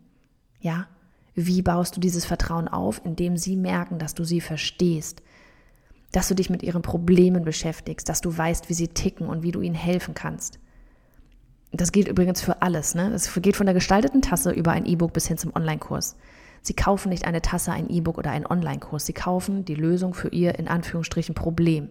Ja? 0.60 0.86
Wie 1.40 1.62
baust 1.62 1.94
du 1.94 2.00
dieses 2.00 2.24
Vertrauen 2.24 2.66
auf, 2.66 3.00
indem 3.04 3.36
sie 3.36 3.54
merken, 3.54 4.00
dass 4.00 4.12
du 4.12 4.24
sie 4.24 4.40
verstehst, 4.40 5.22
dass 6.10 6.26
du 6.26 6.34
dich 6.34 6.50
mit 6.50 6.64
ihren 6.64 6.82
Problemen 6.82 7.44
beschäftigst, 7.44 8.08
dass 8.08 8.20
du 8.20 8.36
weißt, 8.36 8.68
wie 8.68 8.74
sie 8.74 8.88
ticken 8.88 9.28
und 9.28 9.44
wie 9.44 9.52
du 9.52 9.60
ihnen 9.60 9.76
helfen 9.76 10.14
kannst. 10.14 10.58
Das 11.70 11.92
gilt 11.92 12.08
übrigens 12.08 12.40
für 12.40 12.60
alles. 12.60 12.96
Ne? 12.96 13.10
Das 13.10 13.32
geht 13.40 13.54
von 13.54 13.66
der 13.66 13.74
gestalteten 13.74 14.20
Tasse 14.20 14.50
über 14.50 14.72
ein 14.72 14.84
E-Book 14.84 15.12
bis 15.12 15.28
hin 15.28 15.38
zum 15.38 15.54
Online-Kurs. 15.54 16.16
Sie 16.60 16.74
kaufen 16.74 17.10
nicht 17.10 17.24
eine 17.24 17.40
Tasse, 17.40 17.70
ein 17.70 17.88
E-Book 17.88 18.18
oder 18.18 18.32
einen 18.32 18.46
Online-Kurs. 18.46 19.06
Sie 19.06 19.12
kaufen 19.12 19.64
die 19.64 19.76
Lösung 19.76 20.14
für 20.14 20.30
ihr 20.30 20.58
in 20.58 20.66
Anführungsstrichen 20.66 21.36
Problem. 21.36 21.90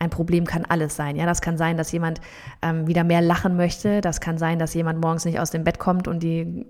Ein 0.00 0.10
Problem 0.10 0.44
kann 0.44 0.64
alles 0.64 0.96
sein. 0.96 1.14
Ja, 1.14 1.24
das 1.24 1.40
kann 1.40 1.56
sein, 1.56 1.76
dass 1.76 1.92
jemand 1.92 2.20
ähm, 2.62 2.88
wieder 2.88 3.04
mehr 3.04 3.20
lachen 3.20 3.56
möchte. 3.56 4.00
Das 4.00 4.20
kann 4.20 4.38
sein, 4.38 4.58
dass 4.58 4.74
jemand 4.74 5.00
morgens 5.00 5.24
nicht 5.24 5.38
aus 5.38 5.52
dem 5.52 5.62
Bett 5.62 5.78
kommt 5.78 6.08
und 6.08 6.24
die 6.24 6.66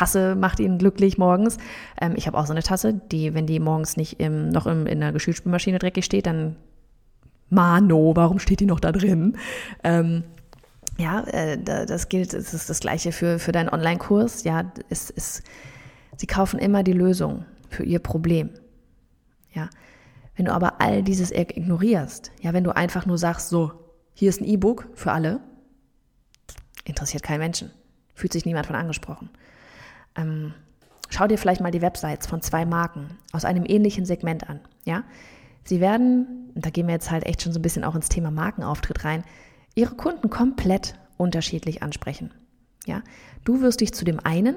Tasse 0.00 0.34
macht 0.34 0.60
ihn 0.60 0.78
glücklich 0.78 1.18
morgens. 1.18 1.58
Ähm, 2.00 2.14
ich 2.16 2.26
habe 2.26 2.38
auch 2.38 2.46
so 2.46 2.52
eine 2.52 2.62
Tasse, 2.62 2.94
die, 2.94 3.34
wenn 3.34 3.46
die 3.46 3.60
morgens 3.60 3.96
nicht 3.98 4.18
im, 4.18 4.48
noch 4.48 4.66
im, 4.66 4.86
in 4.86 5.00
der 5.00 5.12
Geschirrspülmaschine 5.12 5.78
dreckig 5.78 6.04
steht, 6.04 6.26
dann 6.26 6.56
Mano, 7.50 8.12
warum 8.14 8.38
steht 8.38 8.60
die 8.60 8.66
noch 8.66 8.80
da 8.80 8.92
drin? 8.92 9.36
Ähm, 9.84 10.22
ja, 10.96 11.20
äh, 11.24 11.58
das 11.58 12.08
gilt, 12.08 12.32
es 12.32 12.54
ist 12.54 12.70
das 12.70 12.80
Gleiche 12.80 13.12
für, 13.12 13.38
für 13.38 13.52
deinen 13.52 13.68
Online-Kurs. 13.68 14.44
Ja, 14.44 14.72
es 14.88 15.10
ist, 15.10 15.42
sie 16.16 16.26
kaufen 16.26 16.58
immer 16.58 16.82
die 16.82 16.92
Lösung 16.92 17.44
für 17.68 17.82
ihr 17.82 17.98
Problem. 17.98 18.50
Ja, 19.52 19.68
wenn 20.36 20.46
du 20.46 20.52
aber 20.52 20.80
all 20.80 21.02
dieses 21.02 21.30
ignorierst, 21.30 22.32
ja, 22.40 22.54
wenn 22.54 22.64
du 22.64 22.74
einfach 22.74 23.04
nur 23.04 23.18
sagst, 23.18 23.50
so, 23.50 23.72
hier 24.14 24.30
ist 24.30 24.40
ein 24.40 24.46
E-Book 24.46 24.88
für 24.94 25.12
alle, 25.12 25.40
interessiert 26.84 27.22
keinen 27.22 27.40
Menschen, 27.40 27.70
fühlt 28.14 28.32
sich 28.32 28.46
niemand 28.46 28.66
von 28.66 28.76
angesprochen. 28.76 29.28
Ähm, 30.16 30.54
schau 31.08 31.26
dir 31.26 31.38
vielleicht 31.38 31.60
mal 31.60 31.70
die 31.70 31.82
Websites 31.82 32.26
von 32.26 32.42
zwei 32.42 32.64
Marken 32.64 33.16
aus 33.32 33.44
einem 33.44 33.64
ähnlichen 33.66 34.04
Segment 34.04 34.48
an. 34.48 34.60
Ja, 34.84 35.04
sie 35.64 35.80
werden, 35.80 36.50
da 36.54 36.70
gehen 36.70 36.86
wir 36.86 36.94
jetzt 36.94 37.10
halt 37.10 37.26
echt 37.26 37.42
schon 37.42 37.52
so 37.52 37.58
ein 37.58 37.62
bisschen 37.62 37.84
auch 37.84 37.94
ins 37.94 38.08
Thema 38.08 38.30
Markenauftritt 38.30 39.04
rein, 39.04 39.24
ihre 39.74 39.94
Kunden 39.94 40.30
komplett 40.30 40.94
unterschiedlich 41.16 41.82
ansprechen. 41.82 42.30
Ja, 42.86 43.02
du 43.44 43.60
wirst 43.60 43.80
dich 43.80 43.92
zu 43.92 44.04
dem 44.04 44.20
einen 44.20 44.56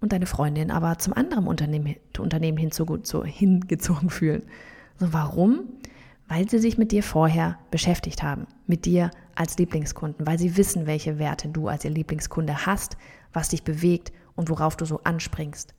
und 0.00 0.12
deine 0.12 0.26
Freundin 0.26 0.70
aber 0.70 0.98
zum 0.98 1.14
anderen 1.14 1.46
Unternehmen, 1.46 1.96
Unternehmen 2.18 2.58
hingezogen 2.58 4.10
fühlen. 4.10 4.42
So, 4.98 5.12
warum? 5.12 5.60
Weil 6.28 6.48
sie 6.48 6.58
sich 6.58 6.76
mit 6.76 6.92
dir 6.92 7.02
vorher 7.02 7.58
beschäftigt 7.70 8.22
haben, 8.22 8.46
mit 8.66 8.84
dir 8.84 9.10
als 9.34 9.58
Lieblingskunden, 9.58 10.26
weil 10.26 10.38
sie 10.38 10.56
wissen, 10.56 10.86
welche 10.86 11.18
Werte 11.18 11.48
du 11.48 11.68
als 11.68 11.84
ihr 11.84 11.90
Lieblingskunde 11.90 12.66
hast, 12.66 12.96
was 13.32 13.48
dich 13.48 13.64
bewegt 13.64 14.12
und 14.36 14.48
worauf 14.48 14.76
du 14.76 14.84
so 14.84 15.00
anspringst. 15.04 15.74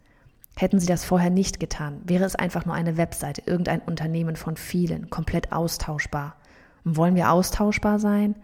Hätten 0.56 0.80
sie 0.80 0.86
das 0.86 1.04
vorher 1.04 1.32
nicht 1.32 1.60
getan, 1.60 2.02
wäre 2.06 2.26
es 2.26 2.36
einfach 2.36 2.66
nur 2.66 2.76
eine 2.76 2.98
Webseite, 2.98 3.42
irgendein 3.46 3.82
Unternehmen 3.82 4.36
von 4.36 4.56
vielen, 4.56 5.10
komplett 5.10 5.52
austauschbar. 5.52 6.36
Und 6.86 6.96
wollen 6.96 7.16
wir 7.16 7.32
austauschbar 7.32 8.00
sein? 8.00 8.36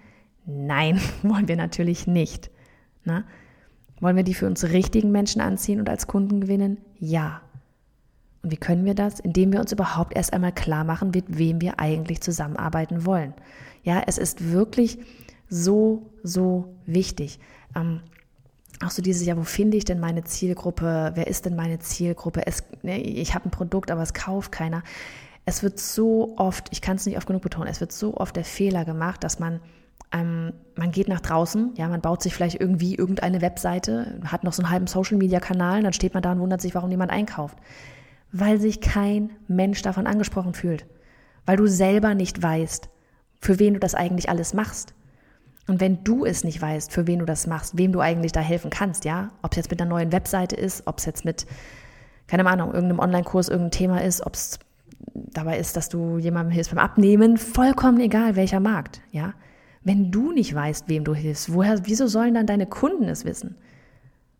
Nein, 0.46 1.00
wollen 1.24 1.48
wir 1.48 1.56
natürlich 1.56 2.08
nicht. 2.08 2.50
Na? 3.04 3.24
Wollen 4.00 4.16
wir 4.16 4.24
die 4.24 4.34
für 4.34 4.48
uns 4.48 4.64
richtigen 4.64 5.12
Menschen 5.12 5.42
anziehen 5.42 5.80
und 5.80 5.90
als 5.90 6.08
Kunden 6.08 6.42
gewinnen? 6.42 6.78
Ja. 6.98 7.42
Und 8.42 8.52
wie 8.52 8.58
können 8.58 8.86
wir 8.86 8.96
das? 8.96 9.20
Indem 9.20 9.52
wir 9.52 9.60
uns 9.60 9.74
überhaupt 9.74 10.16
erst 10.16 10.34
einmal 10.34 10.54
klar 10.54 10.86
machen, 10.86 11.12
mit 11.14 11.38
wem 11.38 11.60
wir 11.60 11.80
eigentlich 11.80 12.22
zusammenarbeiten 12.22 13.06
wollen. 13.06 13.34
Ja, 13.84 14.02
es 14.08 14.18
ist 14.18 14.52
wirklich 14.52 15.00
so, 15.50 16.10
so 16.24 16.74
wichtig. 16.86 17.40
Ähm, 17.76 18.02
auch 18.84 18.92
so 18.92 19.02
dieses, 19.02 19.26
ja, 19.26 19.38
wo 19.38 19.44
finde 19.44 19.78
ich 19.78 19.86
denn 19.86 20.00
meine 20.00 20.24
Zielgruppe? 20.24 21.12
Wer 21.14 21.28
ist 21.28 21.46
denn 21.46 21.56
meine 21.56 21.80
Zielgruppe? 21.80 22.46
Es, 22.48 22.64
ne, 22.82 23.00
ich 23.02 23.36
habe 23.36 23.46
ein 23.46 23.52
Produkt, 23.52 23.92
aber 23.92 24.02
es 24.02 24.14
kauft 24.14 24.52
keiner. 24.52 24.84
Es 25.46 25.64
wird 25.64 25.80
so 25.80 26.36
oft, 26.38 26.68
ich 26.72 26.82
kann 26.82 26.98
es 26.98 27.06
nicht 27.06 27.18
oft 27.18 27.28
genug 27.28 27.42
betonen, 27.42 27.68
es 27.68 27.82
wird 27.82 27.92
so 27.92 28.16
oft 28.16 28.36
der 28.36 28.46
Fehler 28.46 28.86
gemacht, 28.86 29.24
dass 29.24 29.40
man 29.40 29.60
ähm, 30.12 30.54
man 30.76 30.92
geht 30.92 31.08
nach 31.08 31.20
draußen, 31.20 31.74
ja, 31.76 31.88
man 31.88 32.02
baut 32.02 32.24
sich 32.24 32.34
vielleicht 32.34 32.60
irgendwie 32.60 32.96
irgendeine 32.96 33.42
Webseite, 33.42 34.20
hat 34.26 34.44
noch 34.44 34.54
so 34.54 34.64
einen 34.64 34.72
halben 34.72 34.88
Social-Media-Kanal, 34.88 35.84
dann 35.84 35.94
steht 35.94 36.14
man 36.14 36.24
da 36.24 36.32
und 36.32 36.40
wundert 36.40 36.62
sich, 36.62 36.74
warum 36.74 36.90
niemand 36.90 37.12
einkauft. 37.12 37.58
Weil 38.32 38.60
sich 38.60 38.82
kein 38.82 39.32
Mensch 39.48 39.82
davon 39.82 40.08
angesprochen 40.08 40.54
fühlt. 40.54 40.86
Weil 41.46 41.58
du 41.58 41.68
selber 41.68 42.16
nicht 42.16 42.42
weißt, 42.42 42.90
für 43.40 43.60
wen 43.60 43.76
du 43.76 43.80
das 43.80 43.96
eigentlich 43.96 44.30
alles 44.30 44.54
machst. 44.54 44.94
Und 45.70 45.80
wenn 45.80 46.04
du 46.04 46.26
es 46.26 46.44
nicht 46.44 46.60
weißt, 46.60 46.92
für 46.92 47.06
wen 47.06 47.20
du 47.20 47.26
das 47.26 47.46
machst, 47.46 47.78
wem 47.78 47.92
du 47.92 48.00
eigentlich 48.00 48.32
da 48.32 48.40
helfen 48.40 48.72
kannst, 48.72 49.06
ja, 49.06 49.30
ob 49.44 49.52
es 49.52 49.58
jetzt 49.58 49.70
mit 49.70 49.80
einer 49.80 49.90
neuen 49.92 50.12
Webseite 50.12 50.56
ist, 50.56 50.88
ob 50.88 50.98
es 50.98 51.06
jetzt 51.06 51.26
mit, 51.26 51.46
keine 52.26 52.44
Ahnung, 52.48 52.74
irgendeinem 52.74 52.98
Online-Kurs, 52.98 53.50
irgendein 53.50 53.72
Thema 53.72 54.02
ist, 54.02 54.26
ob 54.26 54.34
es 54.34 54.58
dabei 55.14 55.60
ist, 55.60 55.78
dass 55.78 55.88
du 55.88 56.18
jemandem 56.18 56.54
hilfst 56.54 56.74
beim 56.74 56.84
Abnehmen, 56.84 57.38
vollkommen 57.38 58.00
egal, 58.00 58.36
welcher 58.36 58.60
Markt, 58.60 59.02
ja. 59.12 59.36
Wenn 59.84 60.10
du 60.10 60.32
nicht 60.32 60.56
weißt, 60.56 60.90
wem 60.90 61.04
du 61.04 61.14
hilfst, 61.14 61.54
woher, 61.54 61.86
wieso 61.86 62.08
sollen 62.08 62.34
dann 62.34 62.48
deine 62.48 62.66
Kunden 62.66 63.04
es 63.04 63.24
wissen? 63.24 63.56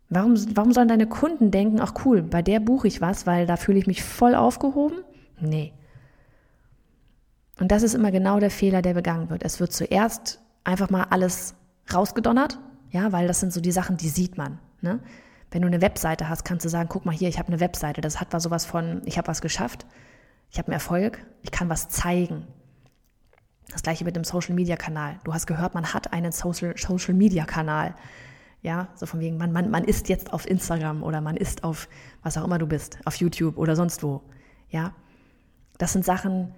Warum, 0.08 0.34
warum 0.56 0.72
sollen 0.72 0.88
deine 0.88 1.06
Kunden 1.06 1.52
denken, 1.52 1.80
ach 1.80 1.94
cool, 2.04 2.22
bei 2.22 2.42
der 2.42 2.58
buche 2.58 2.88
ich 2.88 3.00
was, 3.00 3.24
weil 3.28 3.46
da 3.46 3.56
fühle 3.56 3.78
ich 3.78 3.86
mich 3.86 4.02
voll 4.02 4.34
aufgehoben? 4.34 4.98
Nee. 5.38 5.72
Und 7.60 7.70
das 7.70 7.84
ist 7.84 7.94
immer 7.94 8.10
genau 8.10 8.40
der 8.40 8.50
Fehler, 8.50 8.82
der 8.82 8.94
begangen 8.94 9.30
wird. 9.30 9.44
Es 9.44 9.60
wird 9.60 9.72
zuerst 9.72 10.39
einfach 10.64 10.90
mal 10.90 11.04
alles 11.10 11.54
rausgedonnert, 11.92 12.58
ja, 12.90 13.12
weil 13.12 13.26
das 13.26 13.40
sind 13.40 13.52
so 13.52 13.60
die 13.60 13.72
Sachen, 13.72 13.96
die 13.96 14.08
sieht 14.08 14.36
man. 14.36 14.58
Ne? 14.80 15.00
Wenn 15.50 15.62
du 15.62 15.68
eine 15.68 15.80
Webseite 15.80 16.28
hast, 16.28 16.44
kannst 16.44 16.64
du 16.64 16.68
sagen, 16.68 16.88
guck 16.88 17.04
mal 17.04 17.14
hier, 17.14 17.28
ich 17.28 17.38
habe 17.38 17.48
eine 17.48 17.60
Webseite, 17.60 18.00
das 18.00 18.20
hat 18.20 18.32
was 18.32 18.42
sowas 18.42 18.66
von, 18.66 19.02
ich 19.04 19.18
habe 19.18 19.28
was 19.28 19.40
geschafft, 19.40 19.86
ich 20.50 20.58
habe 20.58 20.68
einen 20.68 20.74
Erfolg, 20.74 21.24
ich 21.42 21.50
kann 21.50 21.68
was 21.68 21.88
zeigen. 21.88 22.46
Das 23.70 23.82
gleiche 23.82 24.04
mit 24.04 24.16
dem 24.16 24.24
Social 24.24 24.54
Media 24.54 24.76
Kanal. 24.76 25.18
Du 25.22 25.32
hast 25.32 25.46
gehört, 25.46 25.74
man 25.74 25.92
hat 25.92 26.12
einen 26.12 26.32
Social, 26.32 26.74
Social 26.76 27.14
Media 27.14 27.44
Kanal. 27.44 27.94
Ja, 28.62 28.88
so 28.94 29.06
von 29.06 29.20
wegen, 29.20 29.38
man, 29.38 29.52
man, 29.52 29.70
man 29.70 29.84
ist 29.84 30.08
jetzt 30.08 30.32
auf 30.32 30.46
Instagram 30.46 31.02
oder 31.02 31.20
man 31.20 31.36
ist 31.36 31.64
auf 31.64 31.88
was 32.22 32.36
auch 32.36 32.44
immer 32.44 32.58
du 32.58 32.66
bist, 32.66 32.98
auf 33.04 33.14
YouTube 33.16 33.56
oder 33.56 33.76
sonst 33.76 34.02
wo. 34.02 34.22
Ja, 34.68 34.92
das 35.78 35.92
sind 35.92 36.04
Sachen, 36.04 36.52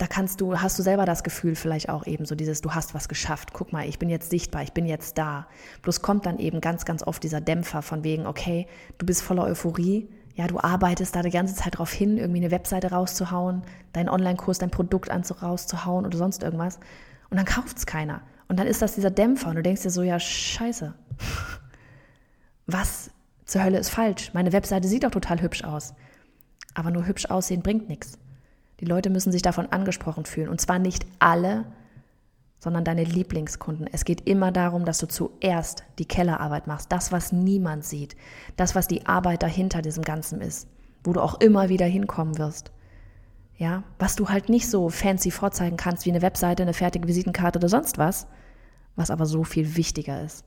da 0.00 0.06
kannst 0.06 0.40
du, 0.40 0.58
hast 0.58 0.78
du 0.78 0.82
selber 0.82 1.04
das 1.04 1.22
Gefühl 1.22 1.54
vielleicht 1.54 1.90
auch 1.90 2.06
eben 2.06 2.24
so 2.24 2.34
dieses, 2.34 2.62
du 2.62 2.72
hast 2.72 2.94
was 2.94 3.06
geschafft. 3.06 3.50
Guck 3.52 3.70
mal, 3.70 3.86
ich 3.86 3.98
bin 3.98 4.08
jetzt 4.08 4.30
sichtbar, 4.30 4.62
ich 4.62 4.72
bin 4.72 4.86
jetzt 4.86 5.18
da. 5.18 5.46
Bloß 5.82 6.00
kommt 6.00 6.24
dann 6.24 6.38
eben 6.38 6.62
ganz, 6.62 6.86
ganz 6.86 7.02
oft 7.02 7.22
dieser 7.22 7.42
Dämpfer 7.42 7.82
von 7.82 8.02
wegen, 8.02 8.26
okay, 8.26 8.66
du 8.96 9.04
bist 9.04 9.20
voller 9.20 9.44
Euphorie, 9.44 10.08
ja, 10.34 10.46
du 10.46 10.58
arbeitest 10.58 11.14
da 11.14 11.20
die 11.20 11.28
ganze 11.28 11.54
Zeit 11.54 11.76
drauf 11.76 11.92
hin, 11.92 12.16
irgendwie 12.16 12.40
eine 12.40 12.50
Webseite 12.50 12.92
rauszuhauen, 12.92 13.60
deinen 13.92 14.08
Online-Kurs, 14.08 14.58
dein 14.58 14.70
Produkt 14.70 15.10
rauszuhauen 15.10 16.06
oder 16.06 16.16
sonst 16.16 16.42
irgendwas. 16.42 16.80
Und 17.28 17.36
dann 17.36 17.44
kauft 17.44 17.76
es 17.76 17.84
keiner. 17.84 18.22
Und 18.48 18.58
dann 18.58 18.66
ist 18.66 18.80
das 18.80 18.94
dieser 18.94 19.10
Dämpfer 19.10 19.50
und 19.50 19.56
du 19.56 19.62
denkst 19.62 19.82
dir 19.82 19.90
so, 19.90 20.02
ja, 20.02 20.18
scheiße. 20.18 20.94
Was 22.66 23.10
zur 23.44 23.62
Hölle 23.64 23.76
ist 23.76 23.90
falsch? 23.90 24.32
Meine 24.32 24.54
Webseite 24.54 24.88
sieht 24.88 25.04
doch 25.04 25.10
total 25.10 25.42
hübsch 25.42 25.62
aus. 25.62 25.92
Aber 26.72 26.90
nur 26.90 27.06
hübsch 27.06 27.26
aussehen 27.26 27.60
bringt 27.60 27.90
nichts. 27.90 28.18
Die 28.80 28.86
Leute 28.86 29.10
müssen 29.10 29.30
sich 29.30 29.42
davon 29.42 29.66
angesprochen 29.66 30.24
fühlen. 30.24 30.48
Und 30.48 30.60
zwar 30.60 30.78
nicht 30.78 31.06
alle, 31.18 31.66
sondern 32.58 32.84
deine 32.84 33.04
Lieblingskunden. 33.04 33.86
Es 33.90 34.04
geht 34.04 34.28
immer 34.28 34.52
darum, 34.52 34.84
dass 34.84 34.98
du 34.98 35.08
zuerst 35.08 35.84
die 35.98 36.04
Kellerarbeit 36.04 36.66
machst, 36.66 36.92
das, 36.92 37.10
was 37.10 37.32
niemand 37.32 37.84
sieht, 37.84 38.16
das, 38.56 38.74
was 38.74 38.86
die 38.86 39.06
Arbeit 39.06 39.42
dahinter 39.42 39.80
diesem 39.82 40.04
Ganzen 40.04 40.40
ist, 40.40 40.68
wo 41.02 41.12
du 41.12 41.20
auch 41.20 41.40
immer 41.40 41.68
wieder 41.68 41.86
hinkommen 41.86 42.38
wirst. 42.38 42.70
Ja, 43.56 43.82
was 43.98 44.16
du 44.16 44.28
halt 44.28 44.48
nicht 44.48 44.70
so 44.70 44.88
fancy 44.88 45.30
vorzeigen 45.30 45.76
kannst 45.76 46.06
wie 46.06 46.10
eine 46.10 46.22
Webseite, 46.22 46.62
eine 46.62 46.72
fertige 46.72 47.08
Visitenkarte 47.08 47.58
oder 47.58 47.68
sonst 47.68 47.98
was, 47.98 48.26
was 48.96 49.10
aber 49.10 49.26
so 49.26 49.44
viel 49.44 49.76
wichtiger 49.76 50.22
ist. 50.22 50.44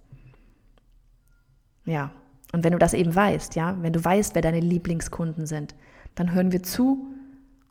Ja, 1.86 2.12
und 2.54 2.64
wenn 2.64 2.74
du 2.74 2.80
das 2.80 2.94
eben 2.94 3.14
weißt, 3.14 3.56
ja, 3.56 3.78
wenn 3.82 3.94
du 3.94 4.04
weißt, 4.04 4.34
wer 4.34 4.42
deine 4.42 4.60
Lieblingskunden 4.60 5.46
sind, 5.46 5.76
dann 6.16 6.34
hören 6.34 6.52
wir 6.52 6.64
zu 6.64 7.08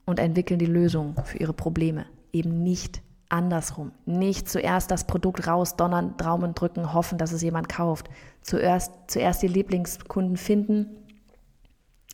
und 0.05 0.19
entwickeln 0.19 0.59
die 0.59 0.67
Lösung 0.67 1.17
für 1.25 1.39
ihre 1.39 1.53
Probleme, 1.53 2.07
eben 2.33 2.63
nicht 2.63 3.03
andersrum. 3.29 3.93
Nicht 4.05 4.49
zuerst 4.49 4.91
das 4.91 5.07
Produkt 5.07 5.47
rausdonnern, 5.47 6.17
Daumen 6.19 6.55
drücken, 6.55 6.93
hoffen, 6.93 7.19
dass 7.19 7.33
es 7.33 7.43
jemand 7.43 7.69
kauft. 7.69 8.11
Zuerst, 8.43 8.93
zuerst 9.07 9.43
die 9.43 9.49
Lieblingskunden 9.49 10.37
finden, 10.37 10.87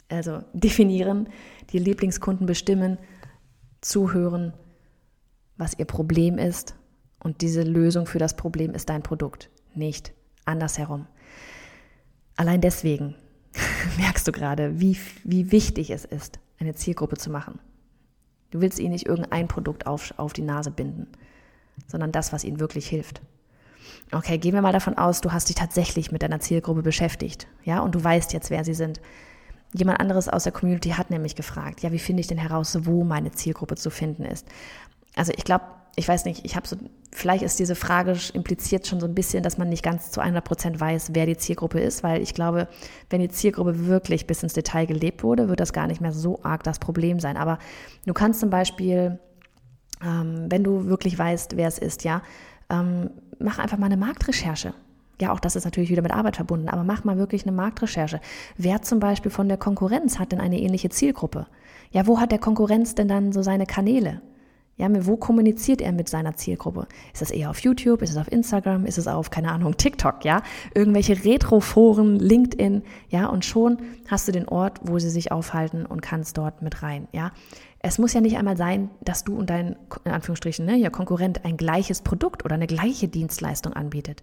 also 0.08 0.40
definieren, 0.52 1.28
die 1.70 1.78
Lieblingskunden 1.78 2.46
bestimmen, 2.46 2.98
zuhören, 3.80 4.54
was 5.56 5.78
ihr 5.78 5.84
Problem 5.84 6.38
ist. 6.38 6.74
Und 7.22 7.40
diese 7.40 7.62
Lösung 7.62 8.06
für 8.06 8.18
das 8.18 8.36
Problem 8.36 8.74
ist 8.74 8.88
dein 8.88 9.02
Produkt, 9.02 9.50
nicht 9.74 10.12
andersherum. 10.44 11.06
Allein 12.36 12.60
deswegen 12.60 13.16
merkst 13.98 14.26
du 14.28 14.32
gerade, 14.32 14.80
wie, 14.80 14.96
wie 15.24 15.50
wichtig 15.50 15.90
es 15.90 16.04
ist, 16.04 16.38
eine 16.58 16.74
Zielgruppe 16.74 17.16
zu 17.16 17.30
machen. 17.30 17.58
Du 18.50 18.60
willst 18.60 18.78
ihnen 18.78 18.92
nicht 18.92 19.06
irgendein 19.06 19.48
Produkt 19.48 19.86
auf, 19.86 20.14
auf 20.16 20.32
die 20.32 20.42
Nase 20.42 20.70
binden, 20.70 21.06
sondern 21.86 22.12
das, 22.12 22.32
was 22.32 22.44
ihnen 22.44 22.60
wirklich 22.60 22.88
hilft. 22.88 23.20
Okay, 24.12 24.38
gehen 24.38 24.54
wir 24.54 24.62
mal 24.62 24.72
davon 24.72 24.96
aus, 24.96 25.20
du 25.20 25.32
hast 25.32 25.48
dich 25.48 25.56
tatsächlich 25.56 26.12
mit 26.12 26.22
deiner 26.22 26.40
Zielgruppe 26.40 26.82
beschäftigt, 26.82 27.46
ja, 27.64 27.80
und 27.80 27.94
du 27.94 28.02
weißt 28.02 28.32
jetzt, 28.32 28.50
wer 28.50 28.64
sie 28.64 28.74
sind. 28.74 29.00
Jemand 29.74 30.00
anderes 30.00 30.28
aus 30.28 30.44
der 30.44 30.52
Community 30.52 30.90
hat 30.90 31.10
nämlich 31.10 31.36
gefragt, 31.36 31.82
ja, 31.82 31.92
wie 31.92 31.98
finde 31.98 32.20
ich 32.20 32.26
denn 32.26 32.38
heraus, 32.38 32.78
wo 32.82 33.04
meine 33.04 33.32
Zielgruppe 33.32 33.76
zu 33.76 33.90
finden 33.90 34.24
ist? 34.24 34.46
Also 35.14 35.32
ich 35.36 35.44
glaube, 35.44 35.64
ich 35.98 36.06
weiß 36.06 36.24
nicht, 36.24 36.44
ich 36.44 36.54
habe 36.54 36.66
so, 36.66 36.76
vielleicht 37.12 37.42
ist 37.42 37.58
diese 37.58 37.74
Frage 37.74 38.16
impliziert 38.32 38.86
schon 38.86 39.00
so 39.00 39.06
ein 39.06 39.14
bisschen, 39.14 39.42
dass 39.42 39.58
man 39.58 39.68
nicht 39.68 39.82
ganz 39.82 40.12
zu 40.12 40.20
100 40.20 40.44
Prozent 40.44 40.80
weiß, 40.80 41.10
wer 41.12 41.26
die 41.26 41.36
Zielgruppe 41.36 41.80
ist, 41.80 42.04
weil 42.04 42.22
ich 42.22 42.34
glaube, 42.34 42.68
wenn 43.10 43.20
die 43.20 43.28
Zielgruppe 43.28 43.86
wirklich 43.86 44.26
bis 44.26 44.42
ins 44.42 44.52
Detail 44.52 44.86
gelebt 44.86 45.24
wurde, 45.24 45.48
wird 45.48 45.58
das 45.58 45.72
gar 45.72 45.88
nicht 45.88 46.00
mehr 46.00 46.12
so 46.12 46.38
arg 46.44 46.62
das 46.62 46.78
Problem 46.78 47.18
sein. 47.18 47.36
Aber 47.36 47.58
du 48.06 48.14
kannst 48.14 48.38
zum 48.38 48.48
Beispiel, 48.48 49.18
ähm, 50.00 50.46
wenn 50.48 50.62
du 50.62 50.86
wirklich 50.86 51.18
weißt, 51.18 51.56
wer 51.56 51.66
es 51.66 51.78
ist, 51.78 52.04
ja, 52.04 52.22
ähm, 52.70 53.10
mach 53.40 53.58
einfach 53.58 53.78
mal 53.78 53.86
eine 53.86 53.96
Marktrecherche. 53.96 54.74
Ja, 55.20 55.32
auch 55.32 55.40
das 55.40 55.56
ist 55.56 55.64
natürlich 55.64 55.90
wieder 55.90 56.02
mit 56.02 56.12
Arbeit 56.12 56.36
verbunden, 56.36 56.68
aber 56.68 56.84
mach 56.84 57.02
mal 57.02 57.18
wirklich 57.18 57.42
eine 57.42 57.50
Marktrecherche. 57.50 58.20
Wer 58.56 58.82
zum 58.82 59.00
Beispiel 59.00 59.32
von 59.32 59.48
der 59.48 59.58
Konkurrenz 59.58 60.20
hat 60.20 60.30
denn 60.30 60.40
eine 60.40 60.60
ähnliche 60.60 60.90
Zielgruppe? 60.90 61.48
Ja, 61.90 62.06
wo 62.06 62.20
hat 62.20 62.30
der 62.30 62.38
Konkurrenz 62.38 62.94
denn 62.94 63.08
dann 63.08 63.32
so 63.32 63.42
seine 63.42 63.66
Kanäle? 63.66 64.22
Ja, 64.78 64.88
wo 65.06 65.16
kommuniziert 65.16 65.80
er 65.80 65.92
mit 65.92 66.08
seiner 66.08 66.36
Zielgruppe? 66.36 66.86
Ist 67.12 67.20
das 67.20 67.32
eher 67.32 67.50
auf 67.50 67.58
YouTube? 67.58 68.00
Ist 68.00 68.10
es 68.10 68.16
auf 68.16 68.30
Instagram? 68.30 68.86
Ist 68.86 68.96
es 68.96 69.08
auf, 69.08 69.28
keine 69.30 69.50
Ahnung, 69.50 69.76
TikTok? 69.76 70.24
Ja, 70.24 70.42
irgendwelche 70.72 71.24
Retroforen, 71.24 72.16
LinkedIn? 72.20 72.82
Ja, 73.08 73.26
und 73.26 73.44
schon 73.44 73.78
hast 74.08 74.28
du 74.28 74.32
den 74.32 74.48
Ort, 74.48 74.78
wo 74.84 75.00
sie 75.00 75.10
sich 75.10 75.32
aufhalten 75.32 75.84
und 75.84 76.00
kannst 76.00 76.38
dort 76.38 76.62
mit 76.62 76.84
rein. 76.84 77.08
Ja, 77.12 77.32
es 77.80 77.98
muss 77.98 78.12
ja 78.12 78.20
nicht 78.20 78.38
einmal 78.38 78.56
sein, 78.56 78.88
dass 79.00 79.24
du 79.24 79.36
und 79.36 79.50
dein, 79.50 79.76
in 80.04 80.12
Anführungsstrichen, 80.12 80.64
ne, 80.64 80.76
ja, 80.76 80.90
Konkurrent 80.90 81.44
ein 81.44 81.56
gleiches 81.56 82.02
Produkt 82.02 82.44
oder 82.44 82.54
eine 82.54 82.68
gleiche 82.68 83.08
Dienstleistung 83.08 83.72
anbietet. 83.72 84.22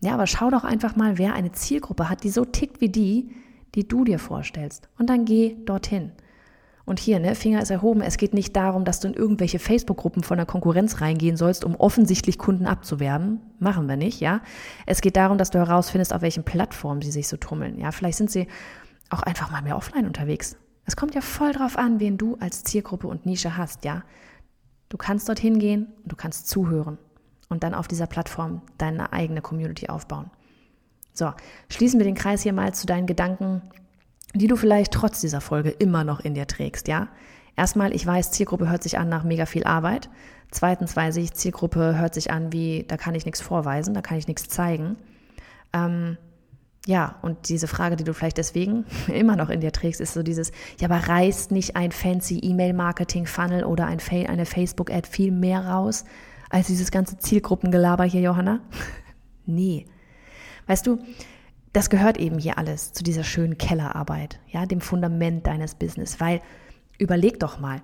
Ja, 0.00 0.14
aber 0.14 0.26
schau 0.26 0.50
doch 0.50 0.64
einfach 0.64 0.96
mal, 0.96 1.16
wer 1.16 1.34
eine 1.34 1.52
Zielgruppe 1.52 2.08
hat, 2.08 2.24
die 2.24 2.30
so 2.30 2.44
tickt 2.44 2.80
wie 2.80 2.88
die, 2.88 3.30
die 3.76 3.86
du 3.86 4.04
dir 4.04 4.18
vorstellst. 4.18 4.88
Und 4.98 5.08
dann 5.10 5.24
geh 5.24 5.56
dorthin. 5.64 6.10
Und 6.84 6.98
hier, 6.98 7.20
ne, 7.20 7.34
Finger 7.34 7.62
ist 7.62 7.70
erhoben. 7.70 8.00
Es 8.00 8.16
geht 8.16 8.34
nicht 8.34 8.56
darum, 8.56 8.84
dass 8.84 9.00
du 9.00 9.08
in 9.08 9.14
irgendwelche 9.14 9.58
Facebook-Gruppen 9.58 10.24
von 10.24 10.36
der 10.36 10.46
Konkurrenz 10.46 11.00
reingehen 11.00 11.36
sollst, 11.36 11.64
um 11.64 11.76
offensichtlich 11.76 12.38
Kunden 12.38 12.66
abzuwerben. 12.66 13.40
Machen 13.60 13.88
wir 13.88 13.96
nicht, 13.96 14.20
ja. 14.20 14.40
Es 14.86 15.00
geht 15.00 15.16
darum, 15.16 15.38
dass 15.38 15.50
du 15.50 15.58
herausfindest, 15.58 16.12
auf 16.12 16.22
welchen 16.22 16.44
Plattformen 16.44 17.00
sie 17.00 17.12
sich 17.12 17.28
so 17.28 17.36
tummeln. 17.36 17.78
Ja, 17.78 17.92
vielleicht 17.92 18.18
sind 18.18 18.30
sie 18.30 18.48
auch 19.10 19.22
einfach 19.22 19.50
mal 19.50 19.62
mehr 19.62 19.76
offline 19.76 20.06
unterwegs. 20.06 20.56
Es 20.84 20.96
kommt 20.96 21.14
ja 21.14 21.20
voll 21.20 21.52
drauf 21.52 21.78
an, 21.78 22.00
wen 22.00 22.18
du 22.18 22.36
als 22.40 22.64
Zielgruppe 22.64 23.06
und 23.06 23.26
Nische 23.26 23.56
hast, 23.56 23.84
ja. 23.84 24.02
Du 24.88 24.96
kannst 24.96 25.28
dorthin 25.28 25.58
gehen 25.58 25.86
und 26.02 26.12
du 26.12 26.16
kannst 26.16 26.48
zuhören 26.48 26.98
und 27.48 27.62
dann 27.62 27.74
auf 27.74 27.86
dieser 27.86 28.06
Plattform 28.06 28.62
deine 28.78 29.12
eigene 29.12 29.40
Community 29.40 29.88
aufbauen. 29.88 30.30
So, 31.14 31.32
schließen 31.68 32.00
wir 32.00 32.04
den 32.04 32.14
Kreis 32.14 32.42
hier 32.42 32.52
mal 32.52 32.74
zu 32.74 32.86
deinen 32.86 33.06
Gedanken 33.06 33.62
die 34.34 34.46
du 34.46 34.56
vielleicht 34.56 34.92
trotz 34.92 35.20
dieser 35.20 35.40
Folge 35.40 35.70
immer 35.70 36.04
noch 36.04 36.20
in 36.20 36.34
dir 36.34 36.46
trägst, 36.46 36.88
ja? 36.88 37.08
Erstmal, 37.56 37.94
ich 37.94 38.06
weiß, 38.06 38.30
Zielgruppe 38.30 38.70
hört 38.70 38.82
sich 38.82 38.98
an 38.98 39.08
nach 39.10 39.24
mega 39.24 39.44
viel 39.44 39.64
Arbeit. 39.64 40.08
Zweitens 40.50 40.96
weiß 40.96 41.16
ich, 41.16 41.34
Zielgruppe 41.34 41.98
hört 41.98 42.14
sich 42.14 42.30
an 42.30 42.52
wie, 42.52 42.84
da 42.88 42.96
kann 42.96 43.14
ich 43.14 43.26
nichts 43.26 43.40
vorweisen, 43.42 43.92
da 43.92 44.00
kann 44.00 44.16
ich 44.16 44.26
nichts 44.26 44.48
zeigen. 44.48 44.96
Ähm, 45.74 46.16
ja, 46.86 47.16
und 47.22 47.48
diese 47.48 47.68
Frage, 47.68 47.96
die 47.96 48.04
du 48.04 48.14
vielleicht 48.14 48.38
deswegen 48.38 48.84
immer 49.06 49.36
noch 49.36 49.50
in 49.50 49.60
dir 49.60 49.72
trägst, 49.72 50.00
ist 50.00 50.14
so 50.14 50.22
dieses, 50.22 50.50
ja, 50.80 50.88
aber 50.88 51.08
reißt 51.08 51.52
nicht 51.52 51.76
ein 51.76 51.92
fancy 51.92 52.38
E-Mail-Marketing-Funnel 52.38 53.64
oder 53.64 53.86
ein, 53.86 54.00
eine 54.10 54.46
Facebook-Ad 54.46 55.08
viel 55.08 55.30
mehr 55.30 55.66
raus 55.66 56.04
als 56.50 56.66
dieses 56.66 56.90
ganze 56.90 57.18
Zielgruppengelaber 57.18 58.04
hier, 58.04 58.20
Johanna? 58.20 58.60
nee. 59.46 59.86
Weißt 60.66 60.86
du, 60.86 60.98
das 61.72 61.88
gehört 61.88 62.18
eben 62.18 62.38
hier 62.38 62.58
alles 62.58 62.92
zu 62.92 63.02
dieser 63.02 63.24
schönen 63.24 63.56
Kellerarbeit, 63.56 64.38
ja, 64.48 64.66
dem 64.66 64.80
Fundament 64.80 65.46
deines 65.46 65.74
Business, 65.74 66.20
weil 66.20 66.40
überleg 66.98 67.40
doch 67.40 67.58
mal, 67.58 67.80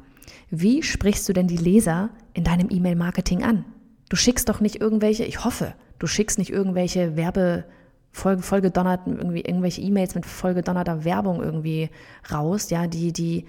wie 0.51 0.83
sprichst 0.83 1.29
du 1.29 1.33
denn 1.33 1.47
die 1.47 1.57
Leser 1.57 2.11
in 2.35 2.45
deinem 2.45 2.69
E-Mail-Marketing 2.71 3.43
an? 3.43 3.65
Du 4.11 4.17
schickst 4.17 4.49
doch 4.49 4.61
nicht 4.61 4.81
irgendwelche, 4.81 5.25
ich 5.25 5.45
hoffe, 5.45 5.75
du 5.99 6.07
schickst 6.07 6.39
nicht 6.39 6.51
irgendwelche 6.51 7.17
Werbe 7.17 7.65
voll, 8.13 8.39
vollgedonnerten, 8.39 9.17
irgendwie 9.17 9.41
irgendwelche 9.41 9.81
E-Mails 9.81 10.15
mit 10.15 10.27
vollgedonnerter 10.27 11.05
Werbung 11.05 11.43
irgendwie 11.43 11.89
raus, 12.31 12.69
ja, 12.69 12.87
die, 12.87 13.13
die, 13.13 13.47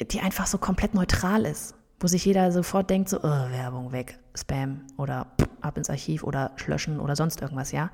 die 0.00 0.20
einfach 0.20 0.48
so 0.48 0.58
komplett 0.58 0.94
neutral 0.94 1.44
ist, 1.44 1.76
wo 2.00 2.08
sich 2.08 2.24
jeder 2.24 2.50
sofort 2.50 2.90
denkt, 2.90 3.08
so, 3.08 3.18
oh, 3.18 3.22
Werbung 3.22 3.92
weg, 3.92 4.18
Spam 4.34 4.82
oder 4.96 5.28
ab 5.60 5.76
ins 5.76 5.90
Archiv 5.90 6.24
oder 6.24 6.52
löschen 6.66 6.98
oder 6.98 7.14
sonst 7.14 7.42
irgendwas, 7.42 7.70
ja 7.70 7.90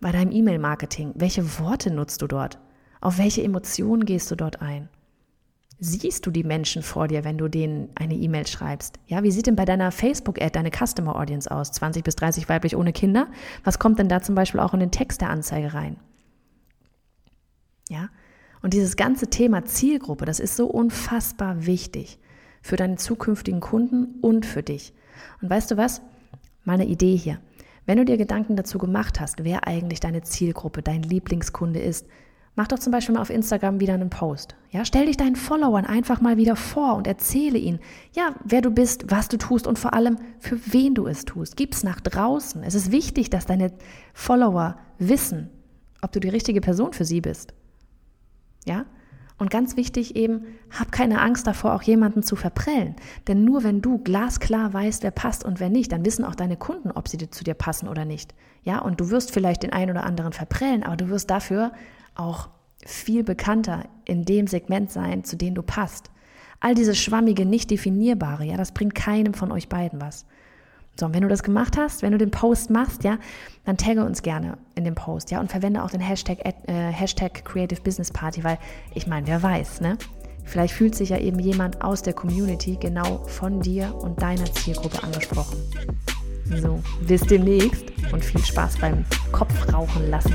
bei 0.00 0.12
deinem 0.12 0.32
E-Mail-Marketing? 0.32 1.12
Welche 1.16 1.58
Worte 1.58 1.90
nutzt 1.90 2.22
du 2.22 2.26
dort? 2.26 2.58
Auf 3.00 3.18
welche 3.18 3.42
Emotionen 3.42 4.04
gehst 4.04 4.30
du 4.30 4.36
dort 4.36 4.62
ein? 4.62 4.88
Siehst 5.78 6.24
du 6.24 6.30
die 6.30 6.44
Menschen 6.44 6.82
vor 6.82 7.06
dir, 7.06 7.22
wenn 7.24 7.36
du 7.36 7.48
denen 7.48 7.90
eine 7.94 8.14
E-Mail 8.14 8.46
schreibst? 8.46 8.98
Ja, 9.06 9.22
wie 9.22 9.30
sieht 9.30 9.46
denn 9.46 9.56
bei 9.56 9.66
deiner 9.66 9.92
Facebook-Ad 9.92 10.52
deine 10.52 10.70
Customer 10.70 11.16
Audience 11.16 11.50
aus? 11.50 11.70
20 11.72 12.02
bis 12.02 12.16
30 12.16 12.48
weiblich 12.48 12.76
ohne 12.76 12.94
Kinder? 12.94 13.28
Was 13.62 13.78
kommt 13.78 13.98
denn 13.98 14.08
da 14.08 14.22
zum 14.22 14.34
Beispiel 14.34 14.60
auch 14.60 14.72
in 14.72 14.80
den 14.80 14.90
Text 14.90 15.20
der 15.20 15.28
Anzeige 15.28 15.74
rein? 15.74 15.98
Ja, 17.90 18.08
und 18.62 18.72
dieses 18.72 18.96
ganze 18.96 19.28
Thema 19.28 19.64
Zielgruppe, 19.64 20.24
das 20.24 20.40
ist 20.40 20.56
so 20.56 20.66
unfassbar 20.66 21.66
wichtig 21.66 22.18
für 22.62 22.76
deine 22.76 22.96
zukünftigen 22.96 23.60
Kunden 23.60 24.18
und 24.22 24.46
für 24.46 24.62
dich. 24.62 24.94
Und 25.40 25.50
weißt 25.50 25.70
du 25.70 25.76
was? 25.76 26.00
Meine 26.64 26.86
Idee 26.86 27.16
hier. 27.16 27.38
Wenn 27.86 27.98
du 27.98 28.04
dir 28.04 28.16
Gedanken 28.16 28.56
dazu 28.56 28.78
gemacht 28.78 29.20
hast, 29.20 29.44
wer 29.44 29.66
eigentlich 29.66 30.00
deine 30.00 30.22
Zielgruppe, 30.22 30.82
dein 30.82 31.02
Lieblingskunde 31.02 31.80
ist, 31.80 32.06
mach 32.56 32.66
doch 32.66 32.80
zum 32.80 32.90
Beispiel 32.90 33.14
mal 33.14 33.22
auf 33.22 33.30
Instagram 33.30 33.78
wieder 33.78 33.94
einen 33.94 34.10
Post. 34.10 34.56
Ja, 34.70 34.84
stell 34.84 35.06
dich 35.06 35.16
deinen 35.16 35.36
Followern 35.36 35.84
einfach 35.84 36.20
mal 36.20 36.36
wieder 36.36 36.56
vor 36.56 36.96
und 36.96 37.06
erzähle 37.06 37.58
ihnen, 37.58 37.78
ja, 38.12 38.34
wer 38.44 38.60
du 38.60 38.70
bist, 38.70 39.10
was 39.10 39.28
du 39.28 39.38
tust 39.38 39.68
und 39.68 39.78
vor 39.78 39.94
allem, 39.94 40.18
für 40.40 40.58
wen 40.72 40.94
du 40.94 41.06
es 41.06 41.24
tust. 41.24 41.56
Gib's 41.56 41.84
nach 41.84 42.00
draußen. 42.00 42.64
Es 42.64 42.74
ist 42.74 42.90
wichtig, 42.90 43.30
dass 43.30 43.46
deine 43.46 43.72
Follower 44.14 44.76
wissen, 44.98 45.50
ob 46.02 46.10
du 46.12 46.18
die 46.18 46.28
richtige 46.28 46.60
Person 46.60 46.92
für 46.92 47.04
sie 47.04 47.20
bist. 47.20 47.54
Ja? 48.64 48.86
Und 49.38 49.50
ganz 49.50 49.76
wichtig 49.76 50.16
eben, 50.16 50.46
hab 50.70 50.92
keine 50.92 51.20
Angst 51.20 51.46
davor, 51.46 51.74
auch 51.74 51.82
jemanden 51.82 52.22
zu 52.22 52.36
verprellen. 52.36 52.96
Denn 53.28 53.44
nur 53.44 53.64
wenn 53.64 53.82
du 53.82 53.98
glasklar 53.98 54.72
weißt, 54.72 55.02
wer 55.02 55.10
passt 55.10 55.44
und 55.44 55.60
wer 55.60 55.68
nicht, 55.68 55.92
dann 55.92 56.06
wissen 56.06 56.24
auch 56.24 56.34
deine 56.34 56.56
Kunden, 56.56 56.90
ob 56.90 57.08
sie 57.08 57.18
zu 57.30 57.44
dir 57.44 57.54
passen 57.54 57.88
oder 57.88 58.06
nicht. 58.06 58.34
Ja, 58.62 58.78
und 58.78 59.00
du 59.00 59.10
wirst 59.10 59.32
vielleicht 59.32 59.62
den 59.62 59.72
einen 59.72 59.90
oder 59.90 60.04
anderen 60.04 60.32
verprellen, 60.32 60.82
aber 60.82 60.96
du 60.96 61.08
wirst 61.08 61.28
dafür 61.28 61.72
auch 62.14 62.48
viel 62.86 63.24
bekannter 63.24 63.84
in 64.06 64.24
dem 64.24 64.46
Segment 64.46 64.90
sein, 64.90 65.24
zu 65.24 65.36
dem 65.36 65.54
du 65.54 65.62
passt. 65.62 66.10
All 66.60 66.74
diese 66.74 66.94
schwammige, 66.94 67.44
nicht 67.44 67.70
definierbare, 67.70 68.44
ja, 68.44 68.56
das 68.56 68.72
bringt 68.72 68.94
keinem 68.94 69.34
von 69.34 69.52
euch 69.52 69.68
beiden 69.68 70.00
was. 70.00 70.24
So, 70.98 71.06
und 71.06 71.14
wenn 71.14 71.22
du 71.22 71.28
das 71.28 71.42
gemacht 71.42 71.76
hast, 71.76 72.02
wenn 72.02 72.12
du 72.12 72.18
den 72.18 72.30
Post 72.30 72.70
machst, 72.70 73.04
ja, 73.04 73.18
dann 73.64 73.76
tagge 73.76 74.04
uns 74.04 74.22
gerne 74.22 74.56
in 74.74 74.84
dem 74.84 74.94
Post, 74.94 75.30
ja, 75.30 75.40
und 75.40 75.50
verwende 75.50 75.82
auch 75.82 75.90
den 75.90 76.00
Hashtag, 76.00 76.38
äh, 76.44 76.72
Hashtag 76.72 77.44
Creative 77.44 77.80
Business 77.82 78.10
Party, 78.10 78.42
weil 78.42 78.58
ich 78.94 79.06
meine, 79.06 79.26
wer 79.26 79.42
weiß, 79.42 79.82
ne? 79.82 79.98
Vielleicht 80.44 80.74
fühlt 80.74 80.94
sich 80.94 81.10
ja 81.10 81.18
eben 81.18 81.38
jemand 81.40 81.82
aus 81.82 82.02
der 82.02 82.14
Community 82.14 82.78
genau 82.80 83.24
von 83.26 83.60
dir 83.60 83.94
und 83.94 84.22
deiner 84.22 84.46
Zielgruppe 84.46 85.02
angesprochen. 85.02 85.58
So, 86.54 86.80
bis 87.06 87.22
demnächst 87.22 87.84
und 88.12 88.24
viel 88.24 88.44
Spaß 88.44 88.78
beim 88.78 89.04
Kopfrauchen 89.32 90.08
lassen. 90.08 90.34